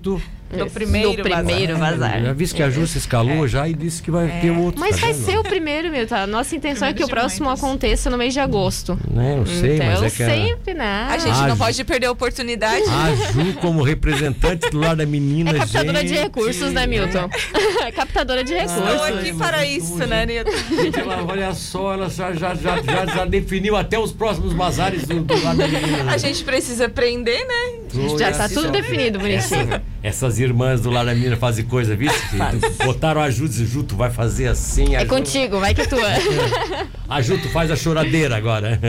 18. 0.49 0.57
Do 0.59 0.65
Isso, 0.65 0.73
primeiro 0.73 1.09
do 1.17 1.23
primeiro 1.23 1.73
bazar. 1.77 1.91
bazar. 1.99 2.21
Já 2.23 2.33
disse 2.33 2.55
que 2.55 2.63
a 2.63 2.69
Ju 2.69 2.87
se 2.87 2.97
escalou 2.97 3.47
já 3.47 3.67
e 3.67 3.73
disse 3.73 4.01
que 4.01 4.09
vai 4.09 4.27
ter 4.41 4.49
outro. 4.51 4.79
Mas 4.79 4.95
tá 4.95 5.01
vai 5.07 5.13
vendo? 5.13 5.25
ser 5.25 5.37
o 5.37 5.43
primeiro, 5.43 5.91
meu, 5.91 6.07
tá? 6.07 6.25
Nossa 6.25 6.55
intenção 6.55 6.87
é 6.87 6.93
que 6.93 7.03
o 7.03 7.05
de 7.05 7.11
próximo 7.11 7.49
aconteça 7.49 8.09
no 8.09 8.17
mês 8.17 8.33
de 8.33 8.39
agosto. 8.39 8.97
Né, 9.11 9.35
eu 9.37 9.45
sei, 9.45 9.75
então, 9.75 9.85
mas 9.87 10.03
é 10.03 10.09
que 10.09 10.23
a, 10.23 10.29
sempre, 10.29 10.73
né? 10.73 11.07
A 11.09 11.17
gente 11.17 11.37
Ah, 11.37 11.47
não 11.47 11.55
Ju. 11.55 11.57
pode 11.57 11.83
perder 11.83 12.07
a 12.07 12.11
oportunidade. 12.11 12.83
a 12.89 13.31
Ju, 13.31 13.53
como 13.61 13.83
representante 13.83 14.69
do 14.71 14.79
lado 14.79 14.97
da 14.97 15.05
menina, 15.05 15.51
É 15.51 15.59
captadora 15.59 16.03
de 16.03 16.09
gente, 16.09 16.19
recursos, 16.21 16.71
né, 16.71 16.87
Milton? 16.87 17.29
É 17.85 17.91
captadora 17.93 18.43
de 18.43 18.53
Estou 18.53 18.83
recursos. 18.85 19.19
aqui 19.19 19.33
para 19.33 19.65
isso, 19.65 19.97
né, 20.07 20.25
Nilton? 20.25 20.51
Olha 21.27 21.53
só, 21.53 21.93
ela 21.93 22.09
já, 22.09 22.33
já, 22.33 22.55
já, 22.55 22.81
já, 22.81 23.05
já 23.05 23.25
definiu 23.25 23.75
até 23.75 23.99
os 23.99 24.11
próximos 24.11 24.53
bazares 24.53 25.05
do, 25.05 25.21
do 25.21 25.43
lado 25.43 25.57
da 25.57 25.67
menina. 25.67 26.03
né? 26.03 26.13
A 26.13 26.17
gente 26.17 26.43
precisa 26.43 26.85
aprender, 26.87 27.45
né? 27.45 27.78
Já 28.17 28.31
tá 28.31 28.43
Olha 28.45 28.49
tudo 28.49 28.71
definido, 28.71 29.19
bonitinho. 29.19 29.61
Essa- 29.61 29.81
essas 30.03 30.39
irmãs 30.39 30.81
do 30.81 30.89
lado 30.89 31.07
da 31.07 31.13
menina 31.15 31.35
fazem 31.37 31.65
coisa, 31.65 31.95
viu? 31.95 32.11
Botaram 32.85 33.21
a 33.21 33.29
Ju, 33.29 33.47
Ju, 33.47 33.83
tu 33.83 33.95
vai 33.95 34.09
fazer 34.09 34.47
assim. 34.47 34.95
É 34.95 35.01
Ju- 35.01 35.07
contigo, 35.07 35.59
vai 35.59 35.73
que 35.73 35.81
é 35.81 35.85
tua. 35.85 35.99
A 37.09 37.21
Ju, 37.23 37.39
tu 37.39 37.49
faz 37.49 37.71
a 37.71 37.75
choradeira 37.75 38.37
agora. 38.37 38.79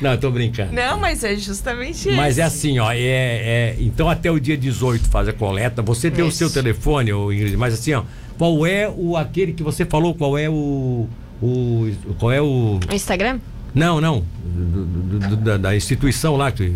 Não, 0.00 0.12
eu 0.12 0.18
tô 0.18 0.30
brincando. 0.30 0.72
Não, 0.72 0.98
mas 0.98 1.24
é 1.24 1.34
justamente 1.34 2.08
isso. 2.08 2.12
Mas 2.12 2.38
é 2.38 2.42
assim, 2.44 2.78
ó, 2.78 2.92
é, 2.92 2.98
é- 3.00 3.76
então 3.80 4.08
até 4.08 4.30
o 4.30 4.38
dia 4.38 4.56
18 4.56 5.08
faz 5.08 5.26
a 5.28 5.32
coleta. 5.32 5.82
Você 5.82 6.08
deu 6.08 6.28
o 6.28 6.32
seu 6.32 6.48
telefone, 6.48 7.12
ô 7.12 7.32
Ingrid, 7.32 7.56
mas 7.56 7.74
assim, 7.74 7.92
ó, 7.94 8.04
qual 8.38 8.64
é 8.64 8.88
o 8.88 9.16
aquele 9.16 9.52
que 9.52 9.64
você 9.64 9.84
falou, 9.84 10.14
qual 10.14 10.38
é 10.38 10.48
o 10.48 11.08
o 11.42 11.90
qual 12.18 12.30
é 12.32 12.40
o 12.40 12.78
O 12.88 12.94
Instagram? 12.94 13.40
Não, 13.74 14.00
não, 14.00 14.24
do- 14.44 14.84
do- 14.86 15.18
do- 15.28 15.36
da, 15.36 15.56
da 15.58 15.76
instituição 15.76 16.36
lá 16.36 16.50
que 16.52 16.72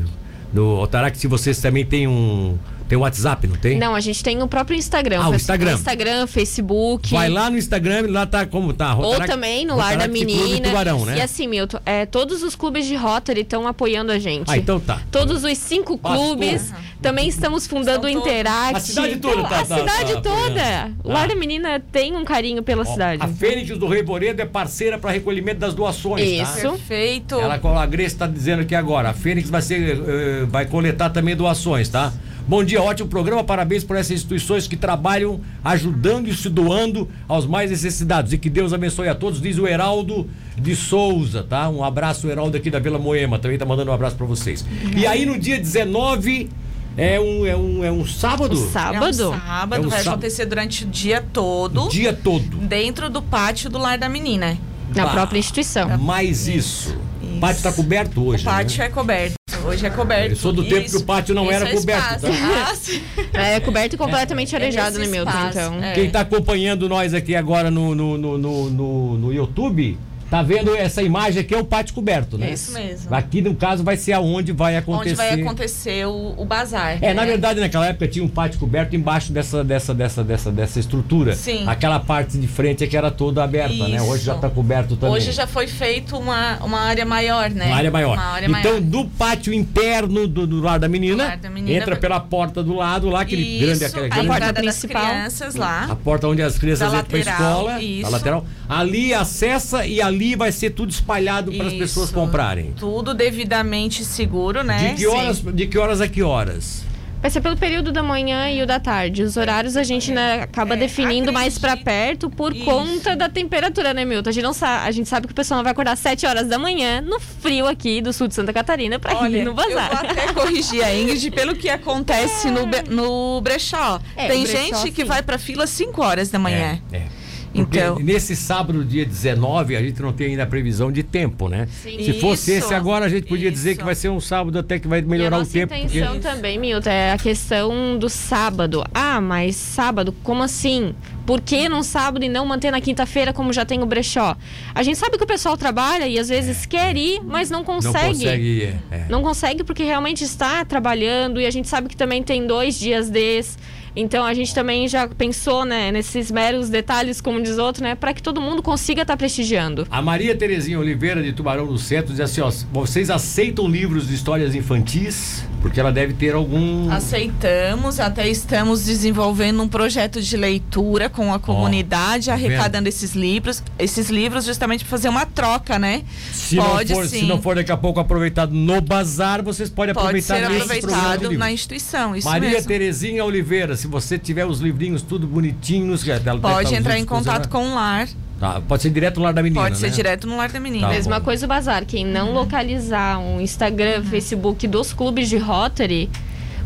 do 0.53 0.79
Otarac, 0.79 1.17
se 1.19 1.27
vocês 1.27 1.61
também 1.61 1.85
tem 1.85 2.07
um 2.07 2.59
tem 2.90 2.98
um 2.98 3.03
WhatsApp, 3.03 3.46
não 3.46 3.55
tem? 3.57 3.79
Não, 3.79 3.94
a 3.94 4.00
gente 4.00 4.22
tem 4.22 4.42
o 4.42 4.48
próprio 4.48 4.76
Instagram. 4.76 5.20
Ah, 5.22 5.29
o 5.31 5.35
Instagram. 5.35 5.72
Instagram, 5.74 6.26
Facebook. 6.26 7.11
Vai 7.12 7.29
lá 7.31 7.48
no 7.48 7.57
Instagram, 7.57 8.07
lá 8.11 8.26
tá 8.26 8.44
como 8.44 8.72
tá. 8.72 8.94
Ou 8.96 9.03
Rotaract- 9.05 9.31
também 9.31 9.64
no 9.64 9.76
Lar 9.76 9.96
da 9.96 10.09
Menina. 10.09 10.68
Tubarão, 10.68 11.07
né? 11.07 11.18
E 11.18 11.20
assim, 11.22 11.46
Milton, 11.46 11.79
é, 11.87 12.05
todos 12.05 12.42
os 12.42 12.55
clubes 12.57 12.85
de 12.87 12.96
Rotary 12.96 13.42
estão 13.42 13.66
apoiando 13.66 14.11
a 14.11 14.18
gente. 14.18 14.50
Ah, 14.50 14.57
então 14.59 14.79
tá. 14.81 15.00
Todos 15.11 15.44
os 15.44 15.57
cinco 15.59 15.96
clubes 15.96 16.72
também 17.00 17.29
estamos 17.29 17.66
fundando 17.66 18.07
o. 18.07 18.11
Interact. 18.11 18.76
A 18.76 18.81
cidade 18.81 19.16
toda 19.18 19.35
Então, 19.40 19.48
tá- 19.48 19.61
A 19.61 19.64
tá- 19.64 19.79
cidade 19.79 20.12
tá 20.14 20.20
toda. 20.20 20.40
apoiando. 20.61 20.96
O 21.05 21.12
Lar 21.12 21.29
da 21.29 21.35
Menina 21.37 21.81
tem 21.92 22.16
um 22.16 22.24
carinho 22.24 22.61
pela 22.62 22.83
Ó, 22.83 22.85
cidade. 22.85 23.22
A 23.22 23.29
Fênix 23.29 23.79
do 23.79 23.87
Rei 23.87 24.03
Boredo 24.03 24.42
é 24.42 24.44
parceira 24.44 24.98
para 24.98 25.12
recolhimento 25.12 25.61
das 25.61 25.74
doações, 25.74 26.24
tá? 26.38 26.42
Isso. 26.59 26.70
Perfeito. 26.72 27.37
Ela, 27.37 27.55
a 27.55 27.87
Grace 27.87 28.14
está 28.14 28.26
dizendo 28.26 28.62
aqui 28.62 28.74
agora. 28.74 29.11
A 29.11 29.14
Fênix 29.14 29.48
vai 29.48 29.62
ser, 29.62 29.96
eh, 30.07 30.44
vai 30.48 30.66
coletar 30.66 31.11
também 31.11 31.37
doações, 31.37 31.88
tá? 31.88 32.12
Bom 32.51 32.65
dia, 32.65 32.83
ótimo 32.83 33.09
programa. 33.09 33.45
Parabéns 33.45 33.85
por 33.85 33.95
essas 33.97 34.11
instituições 34.11 34.67
que 34.67 34.77
trabalham 34.77 35.41
ajudando 35.63 36.27
e 36.27 36.35
se 36.35 36.49
doando 36.51 37.09
aos 37.29 37.47
mais 37.47 37.71
necessitados. 37.71 38.33
E 38.33 38.39
que 38.39 38.51
Deus 38.51 38.73
abençoe 38.73 39.09
a 39.09 39.15
todos, 39.15 39.41
diz 39.41 39.57
o 39.57 39.69
Heraldo 39.69 40.29
de 40.59 40.75
Souza, 40.75 41.45
tá? 41.49 41.69
Um 41.69 41.85
abraço, 41.85 42.27
Heraldo 42.29 42.57
aqui 42.57 42.69
da 42.69 42.81
Vila 42.81 42.99
Moema. 42.99 43.39
Também 43.39 43.57
tá 43.57 43.65
mandando 43.65 43.93
um 43.93 43.95
abraço 43.95 44.17
para 44.17 44.27
vocês. 44.27 44.65
E 44.97 45.07
aí 45.07 45.25
no 45.25 45.39
dia 45.39 45.61
19 45.61 46.51
é 46.97 47.21
um, 47.21 47.47
é 47.47 47.57
um, 47.57 47.85
é 47.85 47.93
um 47.93 48.05
sábado? 48.05 48.57
O 48.59 48.61
É 48.61 48.67
um 48.67 48.71
sábado? 48.73 49.15
sábado, 49.15 49.83
É 49.85 49.87
um 49.87 49.89
vai 49.89 49.99
sábado. 50.03 50.15
acontecer 50.15 50.45
durante 50.47 50.83
o 50.83 50.89
dia 50.89 51.25
todo, 51.33 51.85
O 51.85 51.89
dia 51.89 52.13
todo. 52.13 52.57
dentro 52.67 53.09
do 53.09 53.23
pátio 53.23 53.71
do 53.71 53.79
Lar 53.79 53.97
da 53.97 54.09
Menina. 54.09 54.59
Na 54.93 55.05
Bah. 55.05 55.13
própria 55.13 55.39
instituição. 55.39 55.97
Mais 55.99 56.49
isso. 56.49 56.99
O 57.23 57.39
pátio 57.39 57.63
tá 57.63 57.71
coberto 57.73 58.27
hoje, 58.27 58.43
O 58.43 58.45
pátio 58.45 58.81
né? 58.81 58.87
é 58.87 58.89
coberto. 58.89 59.39
Hoje 59.64 59.87
é 59.87 59.90
coberto. 59.90 60.31
Eu 60.33 60.37
sou 60.37 60.53
do 60.53 60.64
tempo 60.64 60.87
Isso. 60.87 60.96
que 60.96 61.03
o 61.03 61.07
pátio 61.07 61.35
não 61.35 61.51
era 61.51 61.68
é 61.68 61.73
coberto, 61.75 62.16
espaço. 62.16 62.27
tá? 62.27 62.68
Ah, 62.70 62.75
sim. 62.75 63.03
É 63.33 63.61
coberto 63.61 63.94
e 63.94 63.99
completamente 63.99 64.55
arejado, 64.57 64.99
né, 64.99 65.07
Milton? 65.07 65.31
espaço, 65.31 65.59
Então. 65.59 65.83
é. 65.85 65.92
Quem 65.92 66.07
está 66.07 66.20
acompanhando 66.20 66.88
nós 66.88 67.12
aqui 67.14 67.35
agora 67.37 67.70
no, 67.70 67.94
no, 67.94 68.16
no, 68.18 68.38
no, 68.38 68.70
no- 68.70 69.16
no 69.18 69.33
YouTube, 69.33 69.99
tá 70.31 70.43
vendo 70.43 70.75
essa 70.77 71.03
imagem 71.03 71.40
aqui 71.40 71.53
é 71.53 71.59
o 71.59 71.64
pátio 71.64 71.93
coberto, 71.93 72.38
né? 72.38 72.53
Isso 72.53 72.73
mesmo. 72.73 73.12
Aqui, 73.14 73.43
no 73.43 73.55
caso, 73.55 73.83
vai 73.83 73.97
ser 73.97 74.12
aonde 74.12 74.53
vai 74.53 74.77
acontecer. 74.77 75.11
Onde 75.11 75.16
vai 75.16 75.43
acontecer 75.43 76.07
o, 76.07 76.35
o 76.37 76.45
bazar. 76.45 76.99
É, 77.03 77.12
na 77.12 77.23
né? 77.23 77.29
verdade, 77.29 77.59
naquela 77.59 77.87
época 77.87 78.07
tinha 78.07 78.25
um 78.25 78.29
pátio 78.29 78.61
coberto 78.61 78.95
embaixo 78.95 79.33
dessa, 79.33 79.64
dessa, 79.64 79.93
dessa, 79.93 80.23
dessa, 80.23 80.53
dessa 80.53 80.79
estrutura. 80.79 81.35
Sim. 81.35 81.64
Aquela 81.66 81.99
parte 81.99 82.38
de 82.38 82.47
frente 82.47 82.85
é 82.85 82.87
que 82.87 82.97
era 82.97 83.11
toda 83.11 83.43
aberta, 83.43 83.88
né? 83.88 84.01
Hoje 84.01 84.16
Isso. 84.16 84.27
já 84.27 84.37
está 84.37 84.49
coberto 84.49 84.97
também. 84.97 85.16
Hoje 85.16 85.33
já 85.33 85.47
foi 85.47 85.66
feito 85.66 86.16
uma, 86.16 86.59
uma 86.59 86.81
área 86.81 87.05
maior, 87.05 87.51
né? 87.51 87.66
Uma 87.66 87.77
área 87.77 87.90
maior. 87.90 88.14
Uma 88.14 88.27
área 88.27 88.47
então, 88.47 88.73
maior. 88.73 88.81
do 88.81 89.05
pátio 89.07 89.53
interno 89.53 90.29
do, 90.29 90.47
do 90.47 90.61
lar 90.61 90.79
da 90.79 90.88
menina, 90.88 91.25
Do 91.25 91.29
lar 91.29 91.38
da 91.38 91.51
menina, 91.51 91.77
entra 91.77 91.97
pela 91.97 92.21
porta 92.21 92.62
do 92.62 92.75
lado 92.75 93.09
lá, 93.09 93.23
aquele 93.23 93.59
grande, 93.59 93.73
Isso, 93.73 93.85
aquele 93.87 94.07
a 94.07 94.09
grande 94.09 94.29
porta 94.29 94.53
principal. 94.53 95.03
crianças 95.03 95.55
lá. 95.57 95.87
A 95.90 95.97
porta 95.97 96.29
onde 96.29 96.40
as 96.40 96.57
crianças 96.57 96.93
Da 96.93 97.01
entram 97.01 97.21
pra 97.21 97.33
lateral, 97.33 97.59
escola, 97.59 97.83
isso. 97.83 98.03
da 98.03 98.09
lateral. 98.11 98.47
Ali 98.69 99.12
acessa 99.12 99.85
e 99.85 100.01
ali 100.01 100.20
vai 100.37 100.53
ser 100.53 100.71
tudo 100.71 100.91
espalhado 100.91 101.53
para 101.53 101.67
as 101.67 101.73
pessoas 101.75 102.11
comprarem. 102.11 102.73
Tudo 102.79 103.13
devidamente 103.15 104.05
seguro, 104.05 104.63
né? 104.63 104.91
De 104.91 104.95
que 104.97 105.07
horas, 105.07 105.37
Sim. 105.39 105.53
de 105.53 105.67
que 105.67 105.79
horas 105.79 106.01
a 106.01 106.09
que 106.09 106.23
horas? 106.23 106.85
Vai 107.23 107.31
ser 107.31 107.43
pelo 107.43 107.55
período 107.55 107.93
da 107.93 108.03
manhã 108.03 108.49
e 108.51 108.63
o 108.63 108.67
da 108.67 108.81
tarde. 108.81 109.23
Os 109.23 109.37
horários 109.37 109.77
a 109.77 109.83
gente 109.83 110.11
né, 110.11 110.41
acaba 110.41 110.73
É, 110.75 110.79
definindo 110.79 111.31
mais 111.31 111.59
pra 111.59 111.73
acredito. 111.73 111.85
perto 111.85 112.31
por 112.31 112.57
Isso. 112.57 112.65
conta 112.65 113.15
da 113.15 113.29
temperatura, 113.29 113.93
né, 113.93 114.07
Milton? 114.07 114.31
A 114.31 114.33
gente, 114.33 114.43
não 114.43 114.55
sa 114.55 114.85
a 114.85 114.91
gente 114.91 115.07
sabe 115.07 115.27
que 115.27 115.33
o 115.35 115.37
pessoal 115.37 115.57
não 115.59 115.63
vai 115.63 115.73
acordar 115.73 115.93
às 115.93 115.99
7 115.99 116.25
horas 116.25 116.49
da 116.49 116.59
manhã 116.59 117.03
no 117.03 117.21
frio 117.21 117.67
aqui 117.67 118.01
do 118.01 118.11
sul 118.11 118.27
de 118.27 118.35
Santa 118.35 118.55
Catarina 118.55 118.99
pra 118.99 119.15
Olha, 119.19 119.37
ir 119.37 119.45
no 119.45 119.51
eu 119.51 119.55
vou 119.55 119.67
bazar. 119.69 120.03
até 120.07 120.33
corrigir 120.33 120.83
a 120.83 120.95
Ingrid 120.97 121.31
pelo 121.33 121.55
que 121.55 121.69
acontece 121.69 122.51
no, 122.51 122.67
be- 122.67 122.85
no 122.89 123.39
brechó. 123.43 124.01
É, 124.17 124.29
Tem 124.29 124.43
brechó, 124.45 124.59
gente 124.59 124.91
que 124.91 125.03
sim. 125.03 125.09
vai 125.09 125.23
pra 125.23 125.37
fila 125.37 125.67
5 125.67 126.03
horas 126.03 126.31
da 126.31 126.39
manhã. 126.39 126.81
É, 126.91 126.97
é. 126.97 127.07
Porque 127.53 127.79
Então- 127.79 127.99
nesse 127.99 128.37
sábado, 128.37 128.85
dia 128.85 129.05
19, 129.05 129.75
a 129.77 129.83
gente 129.83 130.01
não 130.01 130.13
tem 130.13 130.29
ainda 130.29 130.45
a 130.45 130.47
previsão 130.47 130.91
de 130.93 131.03
tempo, 131.03 131.49
né? 131.49 131.67
Sim. 131.83 132.03
Se 132.05 132.13
fosse 132.21 132.57
Isso, 132.57 132.67
esse 132.67 132.75
agora, 132.75 133.07
a 133.07 133.09
gente 133.09 133.27
podia 133.27 133.51
dizer 133.51 133.71
isso. 133.71 133.79
que 133.81 133.85
vai 133.85 133.95
ser 133.95 134.09
um 134.09 134.21
sábado 134.21 134.57
até 134.59 134.79
que 134.79 134.87
vai 134.87 135.01
E 135.01 135.03
a 135.03 135.07
melhorar 135.07 135.39
o 135.39 135.47
tempo. 135.47 135.75
porque- 135.75 135.99
intenção 135.99 136.21
também, 136.21 136.59
Milton, 136.59 136.89
é 136.91 137.13
a 137.13 137.19
questão 137.19 137.99
do 137.99 138.09
sábado. 138.09 138.85
Ah, 138.95 139.21
mas 139.21 139.57
sábado, 139.57 140.15
como 140.23 140.43
assim? 140.43 140.95
Por 141.27 141.41
que 141.41 141.69
num 141.69 141.83
sábado 141.83 142.25
e 142.25 142.29
não 142.29 142.47
manter 142.47 142.71
na 142.71 142.81
quinta-feira 142.81 143.33
como 143.33 143.53
já 143.53 143.65
tem 143.65 143.83
o 143.83 143.87
brechó? 143.87 144.37
A 144.75 144.83
gente 144.83 144.99
sabe 144.99 145.17
que 145.19 145.25
o 145.25 145.27
pessoal 145.27 145.57
trabalha 145.57 146.07
e 146.07 146.19
às 146.19 146.29
vezes 146.29 146.67
quer 146.67 146.97
ir, 146.97 147.21
mas 147.25 147.51
não 147.51 147.61
É. 147.61 147.63
Não 147.63 147.65
consegue. 147.65 148.09
consegue 148.15 148.43
ir. 148.45 148.75
é. 148.91 149.05
Não 149.09 149.23
consegue 149.23 149.65
porque 149.65 149.83
realmente 149.85 150.23
está 150.25 150.65
trabalhando 150.65 151.41
e 151.41 151.47
a 151.47 151.51
gente 151.51 151.69
sabe 151.69 151.89
que 151.89 151.97
também 151.97 152.23
tem 152.23 152.47
dois 152.47 152.79
dias 152.79 153.11
desse. 153.11 153.57
Então 153.94 154.24
a 154.24 154.35
gente 154.35 154.55
também 154.55 154.87
já 154.88 155.09
pensou, 155.09 155.64
né, 155.64 155.90
nesses 155.90 156.31
meros 156.31 156.68
detalhes, 156.68 157.20
como 157.20 157.42
diz 157.42 157.59
outro, 157.59 157.83
né, 157.83 157.94
para 157.94 158.12
que 158.14 158.22
todo 158.22 158.40
mundo 158.40 158.62
consiga 158.62 159.03
estar 159.03 159.16
prestigiando. 159.16 159.87
A 159.90 160.00
Maria 160.00 160.35
Terezinha 160.35 160.79
Oliveira, 160.79 161.22
de 161.22 161.33
Tubarão 161.33 161.66
do 161.66 161.79
Centro, 161.79 162.12
diz 162.12 162.20
assim: 162.20 162.40
ó, 162.40 162.50
vocês 162.72 163.11
aceitam 163.11 163.68
livros 163.68 164.09
de 164.09 164.14
histórias 164.14 164.55
infantis? 164.55 165.44
Porque 165.61 165.79
ela 165.79 165.92
deve 165.92 166.14
ter 166.14 166.35
algum. 166.35 166.90
Aceitamos, 166.90 168.01
até 168.01 168.29
estamos 168.29 168.85
desenvolvendo 168.85 169.62
um 169.62 169.68
projeto 169.68 170.20
de 170.20 170.37
leitura 170.37 171.11
com 171.11 171.33
a 171.35 171.38
comunidade, 171.38 172.27
tá 172.27 172.37
vendo? 172.37 172.46
arrecadando 172.46 172.88
esses 172.88 173.14
livros, 173.14 173.62
esses 173.79 174.09
livros 174.09 174.46
justamente 174.46 174.85
para 174.85 174.90
fazer 174.90 175.09
uma 175.09 175.27
troca, 175.27 175.79
né? 175.79 176.03
Se 176.33 176.57
Pode 176.57 176.92
não 176.92 177.01
for, 177.01 177.09
sim. 177.09 177.20
Se 177.20 177.27
não 177.27 177.42
for 177.42 177.55
daqui 177.55 177.70
a 177.70 177.77
pouco 177.77 178.01
aproveitado 178.01 178.53
no 178.53 178.81
bazar, 178.81 179.42
vocês 179.42 179.68
podem 179.68 179.94
Pode 179.94 180.07
aproveitar 180.07 180.37
ser 180.37 180.44
aproveitado 180.44 181.31
na 181.33 181.53
instituição, 181.53 182.16
isso 182.16 182.27
Maria 182.27 182.51
mesmo. 182.51 182.68
Terezinha 182.68 183.25
Oliveira, 183.25 183.77
se 183.77 183.87
você 183.87 184.18
tiver 184.18 184.46
os 184.46 184.61
livrinhos 184.61 185.03
tudo 185.03 185.27
bonitinhos, 185.27 186.07
ela 186.09 186.38
Pode 186.38 186.64
estar 186.64 186.79
entrar 186.79 186.99
em 186.99 187.05
contato 187.05 187.42
disposição, 187.42 187.66
com 187.66 187.73
o 187.73 187.75
lar, 187.75 188.09
Tá, 188.40 188.59
pode 188.66 188.83
ser 188.83 188.88
direto 188.90 189.18
no 189.18 189.24
lar 189.24 189.35
da 189.35 189.42
menina. 189.42 189.61
pode 189.61 189.76
ser 189.76 189.88
né? 189.88 189.92
direto 189.92 190.26
no 190.26 190.37
lar 190.38 190.50
da 190.50 190.59
menina. 190.59 190.87
Tá 190.88 190.92
Mesma 190.94 191.18
bom. 191.18 191.24
coisa 191.26 191.44
o 191.44 191.48
bazar. 191.48 191.85
Quem 191.85 192.07
não 192.07 192.33
localizar 192.33 193.18
um 193.18 193.38
Instagram, 193.40 194.03
Facebook 194.03 194.66
dos 194.66 194.94
clubes 194.94 195.29
de 195.29 195.37
Rotary, 195.37 196.09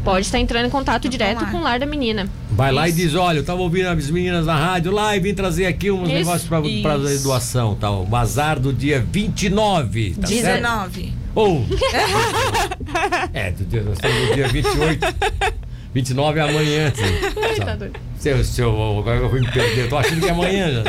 pode 0.05 0.25
estar 0.27 0.39
entrando 0.39 0.67
em 0.67 0.71
contato 0.71 1.09
direto 1.09 1.43
lá. 1.43 1.51
com 1.51 1.57
o 1.57 1.61
lar 1.63 1.81
da 1.81 1.87
menina. 1.87 2.29
Vai 2.53 2.71
lá 2.71 2.87
e 2.87 2.91
Isso. 2.91 2.99
diz: 3.01 3.15
olha, 3.17 3.39
eu 3.39 3.45
tava 3.45 3.61
ouvindo 3.61 3.89
as 3.89 4.09
meninas 4.09 4.47
na 4.47 4.55
rádio 4.55 4.93
lá 4.93 5.17
e 5.17 5.21
vim 5.21 5.35
trazer 5.35 5.67
aqui 5.67 5.91
uns 5.91 6.05
Isso, 6.09 6.13
negócios 6.19 6.49
pra, 6.49 6.61
pra 6.61 6.97
isso. 7.13 7.25
doação. 7.25 7.75
Tá? 7.75 7.91
O 7.91 8.05
bazar 8.07 8.61
do 8.61 8.73
dia 8.73 9.05
29. 9.11 10.15
Tá 10.21 10.29
certo? 10.29 10.43
19. 10.45 11.13
Ou. 11.35 11.67
é, 13.35 13.51
do 13.51 13.65
dia, 13.65 13.83
nós 13.83 13.95
estamos 13.95 14.29
no 14.29 14.35
dia 14.37 14.47
28. 14.49 15.07
29 15.93 16.39
é 16.39 16.43
amanhã. 16.43 16.93
Tá 17.65 17.75
doido. 17.77 17.99
Seu, 18.19 18.43
seu, 18.43 18.99
agora 18.99 19.19
eu 19.19 19.29
vou 19.29 19.39
me 19.39 19.51
perder. 19.51 19.83
Eu 19.85 19.89
tô 19.91 19.99
achando 19.99 20.21
que 20.21 20.27
é 20.27 20.31
amanhã 20.31 20.71
já. 20.73 20.83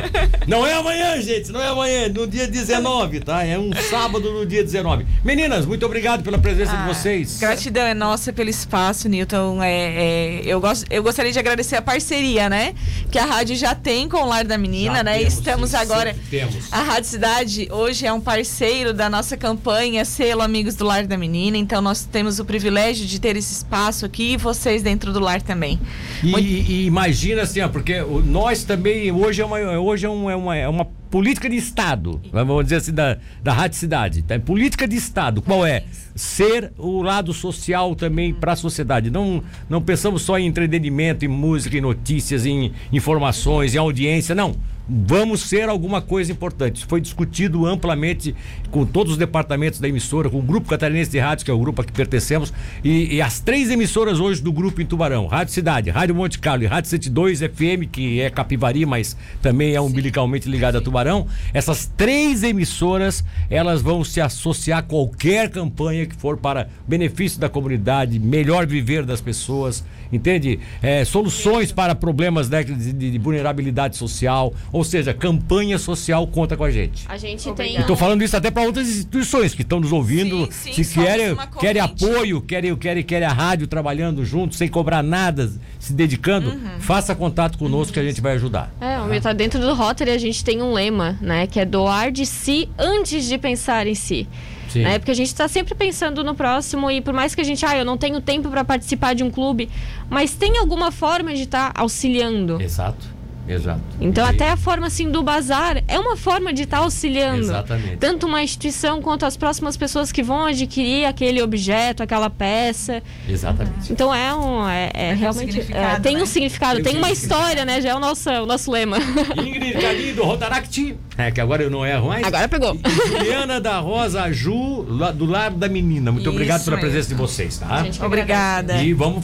Não 0.48 0.66
é 0.66 0.74
amanhã, 0.74 1.22
gente. 1.22 1.52
Não 1.52 1.62
é 1.62 1.68
amanhã. 1.68 2.08
No 2.08 2.26
dia 2.26 2.48
19, 2.48 3.20
tá? 3.20 3.44
É 3.44 3.60
um 3.60 3.72
sábado 3.90 4.32
no 4.32 4.46
dia 4.46 4.64
19. 4.64 5.06
Meninas, 5.24 5.66
muito 5.66 5.86
obrigado 5.86 6.24
pela 6.24 6.38
presença 6.38 6.72
de 6.72 6.84
Ah, 6.84 6.88
vocês. 6.88 7.38
Gratidão 7.40 7.84
é 7.84 7.94
nossa 7.94 8.32
pelo 8.32 8.50
espaço, 8.50 9.10
Newton. 9.10 9.62
É, 9.62 9.72
é, 9.74 10.42
eu, 10.46 10.62
gosto, 10.62 10.86
eu 10.90 11.04
gostaria 11.04 11.32
de 11.32 11.38
agradecer 11.40 11.76
a 11.76 11.82
parceria, 11.82 12.50
né? 12.50 12.74
Que 13.12 13.20
a 13.20 13.26
rádio 13.26 13.56
já 13.58 13.76
tem 13.76 14.08
com 14.08 14.18
o 14.18 14.26
Lar 14.26 14.46
da 14.46 14.58
Menina, 14.58 14.98
Já 14.98 15.04
né? 15.04 15.18
temos, 15.20 15.34
Estamos 15.34 15.70
sim, 15.72 15.76
agora. 15.78 16.16
temos. 16.30 16.72
A 16.72 16.84
Rádio 16.84 17.10
Cidade 17.10 17.68
hoje 17.70 18.06
é 18.06 18.14
um 18.14 18.22
parceiro 18.22 18.94
da 18.94 19.10
nossa 19.10 19.36
campanha 19.36 20.06
Selo 20.06 20.42
Amigos 20.42 20.76
do 20.76 20.86
Lar 20.86 21.06
da 21.06 21.18
Menina. 21.18 21.58
Então 21.58 21.82
nós 21.82 22.06
temos 22.06 22.40
o 22.40 22.46
privilégio 22.46 23.06
de 23.06 23.20
ter 23.20 23.36
esse 23.36 23.54
espaço 23.54 24.06
aqui 24.06 24.34
e 24.34 24.38
vocês 24.38 24.82
dentro 24.82 25.12
do 25.12 25.20
lar 25.20 25.42
também. 25.42 25.80
E, 26.24 26.28
Muito- 26.28 26.48
e 26.48 26.90
imagina 27.16 27.44
assim, 27.44 27.62
ó, 27.62 27.70
porque 27.70 28.02
nós 28.26 28.66
também, 28.66 29.10
hoje 29.10 29.42
é 29.42 29.46
uma, 29.46 29.58
hoje 29.80 30.06
é 30.06 30.10
uma, 30.10 30.32
é 30.32 30.36
uma, 30.36 30.56
é 30.58 30.68
uma 30.68 30.84
política 31.10 31.50
de 31.50 31.56
Estado, 31.56 32.22
vamos 32.30 32.66
dizer 32.66 32.76
assim, 32.76 32.94
da, 32.94 33.18
da 33.42 33.54
Rádio 33.54 33.78
Cidade. 33.78 34.22
Tá? 34.22 34.38
Política 34.38 34.86
de 34.86 34.98
Estado, 34.98 35.42
qual 35.42 35.66
é? 35.66 35.86
Ser 36.14 36.74
o 36.78 37.02
lado 37.02 37.34
social 37.34 37.96
também 37.96 38.34
para 38.34 38.52
a 38.52 38.56
sociedade. 38.56 39.10
Não, 39.10 39.42
não 39.70 39.82
pensamos 39.82 40.24
só 40.24 40.38
em 40.38 40.46
entretenimento, 40.46 41.24
em 41.24 41.30
música, 41.30 41.78
em 41.78 41.82
notícias, 41.82 42.46
em 42.46 42.74
informações, 42.92 43.74
em 43.74 43.78
audiência, 43.78 44.36
não. 44.36 44.54
Vamos 44.88 45.42
ser 45.42 45.68
alguma 45.68 46.02
coisa 46.02 46.32
importante. 46.32 46.86
Foi 46.86 47.02
discutido 47.02 47.66
amplamente 47.66 48.36
com 48.70 48.86
todos 48.86 49.14
os 49.14 49.18
departamentos 49.18 49.80
da 49.80 49.88
emissora, 49.88 50.30
com 50.30 50.38
o 50.38 50.42
Grupo 50.42 50.70
Catarinense 50.70 51.10
de 51.10 51.18
Rádios, 51.20 51.44
que 51.44 51.50
é 51.50 51.54
o 51.54 51.58
grupo 51.60 51.82
a 51.82 51.86
que 51.86 51.92
pertencemos, 51.92 52.54
e, 52.84 53.16
e 53.16 53.22
as 53.22 53.40
três 53.40 53.72
emissoras 53.72 54.20
hoje 54.20 54.44
do 54.44 54.52
grupo 54.52 54.82
em 54.82 54.86
Tubarão: 54.86 55.26
Rádio 55.26 55.54
Cidade, 55.54 55.90
Rádio 55.90 56.14
Monte 56.14 56.38
Carlo 56.38 56.64
e 56.64 56.68
Rádio 56.68 56.90
102 56.90 57.40
FM, 57.40 57.90
que 57.92 58.22
é 58.22 58.30
Capivari, 58.30 58.86
mas 58.86 59.18
também 59.42 59.74
é 59.74 59.82
umbilicalmente 59.82 60.48
ligada 60.50 60.78
a 60.78 60.82
Tubarão. 60.82 61.26
Essas 61.54 61.92
três 61.98 62.44
emissoras, 62.44 63.24
elas 63.50 63.82
vão 63.82 64.04
se 64.04 64.22
associar 64.22 64.80
a 64.80 64.84
qualquer 64.84 65.50
campanha 65.50 66.06
que 66.06 66.16
for 66.16 66.38
para 66.38 66.68
benefício 66.88 67.40
da 67.40 67.50
comunidade, 67.50 68.20
melhor 68.20 68.68
viver 68.68 69.04
das 69.06 69.22
pessoas, 69.22 69.84
entende? 70.12 70.60
É, 70.82 71.04
soluções 71.06 71.72
para 71.72 71.96
problemas 71.96 72.50
né, 72.50 72.64
de- 72.64 72.94
de 73.12 73.18
vulnerabilidade 73.18 73.96
social, 73.98 74.54
ou 74.76 74.84
seja, 74.84 75.14
campanha 75.14 75.78
social 75.80 76.28
conta 76.28 76.58
com 76.58 76.66
a 76.66 76.70
gente. 76.70 77.06
A 77.08 77.18
gente 77.18 77.48
Obrigada. 77.48 77.72
tem. 77.76 77.80
Estou 77.80 77.96
falando 77.96 78.22
isso 78.26 78.36
até 78.36 78.52
para 78.52 78.64
outras 78.64 78.90
instituições 78.90 79.54
que 79.54 79.62
estão 79.62 79.80
nos 79.80 79.94
ouvindo, 79.94 80.50
Sim, 80.52 80.74
sim, 80.74 80.84
se 80.84 81.00
querem, 81.00 81.34
querem 81.62 81.82
apoio, 81.82 82.42
querem, 82.42 82.76
querem, 82.76 83.02
querem 83.02 83.26
a 83.26 83.32
rádio 83.32 83.68
trabalhando 83.68 84.26
junto, 84.26 84.54
sem 84.54 84.68
cobrar 84.68 85.02
nada, 85.02 85.50
se 85.80 85.94
dedicando, 85.94 86.50
Uhum. 86.50 86.80
faça 86.80 87.16
contato 87.16 87.58
conosco 87.58 87.94
que 87.94 88.00
a 88.02 88.04
gente 88.04 88.20
vai 88.20 88.34
ajudar. 88.34 88.70
É, 88.82 89.00
o 89.00 89.06
meu 89.06 89.22
tá 89.22 89.32
dentro 89.32 89.62
do 89.62 89.74
Rotary, 89.74 90.12
a 90.12 90.18
gente 90.18 90.44
tem 90.44 90.62
um 90.62 90.74
lema, 90.74 91.18
né? 91.22 91.48
Que 91.48 91.62
é 91.62 91.66
doar 91.66 92.12
de 92.12 92.26
si 92.26 92.68
antes 92.78 93.30
de 93.30 93.38
pensar 93.38 93.88
em 93.88 93.96
si. 93.96 94.28
Sim. 94.68 94.82
Né? 94.84 95.00
Porque 95.00 95.12
a 95.12 95.16
gente 95.16 95.28
está 95.28 95.48
sempre 95.48 95.74
pensando 95.74 96.22
no 96.22 96.36
próximo 96.36 96.92
e 96.92 97.00
por 97.00 97.14
mais 97.14 97.34
que 97.34 97.40
a 97.40 97.46
gente, 97.46 97.66
ah, 97.66 97.78
eu 97.78 97.86
não 97.86 97.96
tenho 97.98 98.20
tempo 98.20 98.50
para 98.50 98.66
participar 98.66 99.16
de 99.16 99.24
um 99.24 99.32
clube, 99.32 99.70
mas 100.10 100.34
tem 100.34 100.58
alguma 100.58 100.92
forma 100.92 101.34
de 101.34 101.44
estar 101.44 101.72
auxiliando. 101.76 102.62
Exato, 102.62 103.08
exato. 103.48 103.82
Então, 104.00 104.26
E- 104.26 104.30
até 104.30 104.50
a 104.50 104.58
forma 104.58 104.88
assim 104.88 105.10
do 105.12 105.22
bazar 105.24 105.84
é 105.88 106.00
uma 106.00 106.16
forma 106.18 106.52
de 106.54 106.64
estar 106.64 106.80
auxiliando. 106.80 107.42
Exatamente. 107.42 107.98
Tanto 107.98 108.26
uma 108.28 108.42
instituição 108.44 109.02
quanto 109.02 109.26
as 109.26 109.38
próximas 109.38 109.78
pessoas 109.78 110.12
que 110.12 110.22
vão 110.24 110.46
adquirir 110.46 111.06
aquele 111.06 111.42
objeto, 111.42 112.04
aquela 112.04 112.30
peça. 112.30 113.02
Exatamente. 113.30 113.92
Então 113.92 114.14
é 114.14 114.34
um. 114.34 114.68
É, 114.68 114.86
é 114.88 114.90
Tem 115.10 115.14
um 115.14 115.18
realmente. 115.20 115.52
significado, 115.54 115.96
é, 115.96 116.00
tem 116.00 116.16
né? 116.16 116.22
um 116.22 116.26
significado, 116.26 116.76
Tem 116.76 116.84
tem, 116.84 116.96
um 116.96 116.98
uma 116.98 117.12
história, 117.12 117.64
né? 117.66 117.82
Já 117.82 117.90
é 117.90 117.96
o 117.96 118.00
nosso, 118.00 118.30
o 118.30 118.46
nosso 118.46 118.72
lema. 118.72 118.98
Ingrid 119.38 119.74
Galindo 119.80 120.24
Rodaracti, 120.24 120.96
é 121.18 121.32
que 121.32 121.40
agora 121.40 121.62
eu 121.64 121.70
não 121.70 121.86
erro 121.86 122.08
mais. 122.10 122.26
Agora 122.26 122.48
pegou. 122.48 122.76
E 122.76 123.08
Juliana 123.20 123.62
da 123.62 123.80
Rosa 123.80 124.32
Ju, 124.32 124.84
do 125.16 125.26
Lar 125.26 125.52
da 125.52 125.68
Menina. 125.70 126.12
Muito 126.12 126.24
Isso 126.24 126.32
obrigado 126.32 126.64
pela 126.64 126.76
mesmo. 126.78 126.90
presença 126.90 127.10
de 127.10 127.16
vocês, 127.16 127.58
tá? 127.58 127.84
Gente, 127.84 128.04
Obrigada. 128.04 128.82
E 128.82 128.94
vamos 128.94 129.24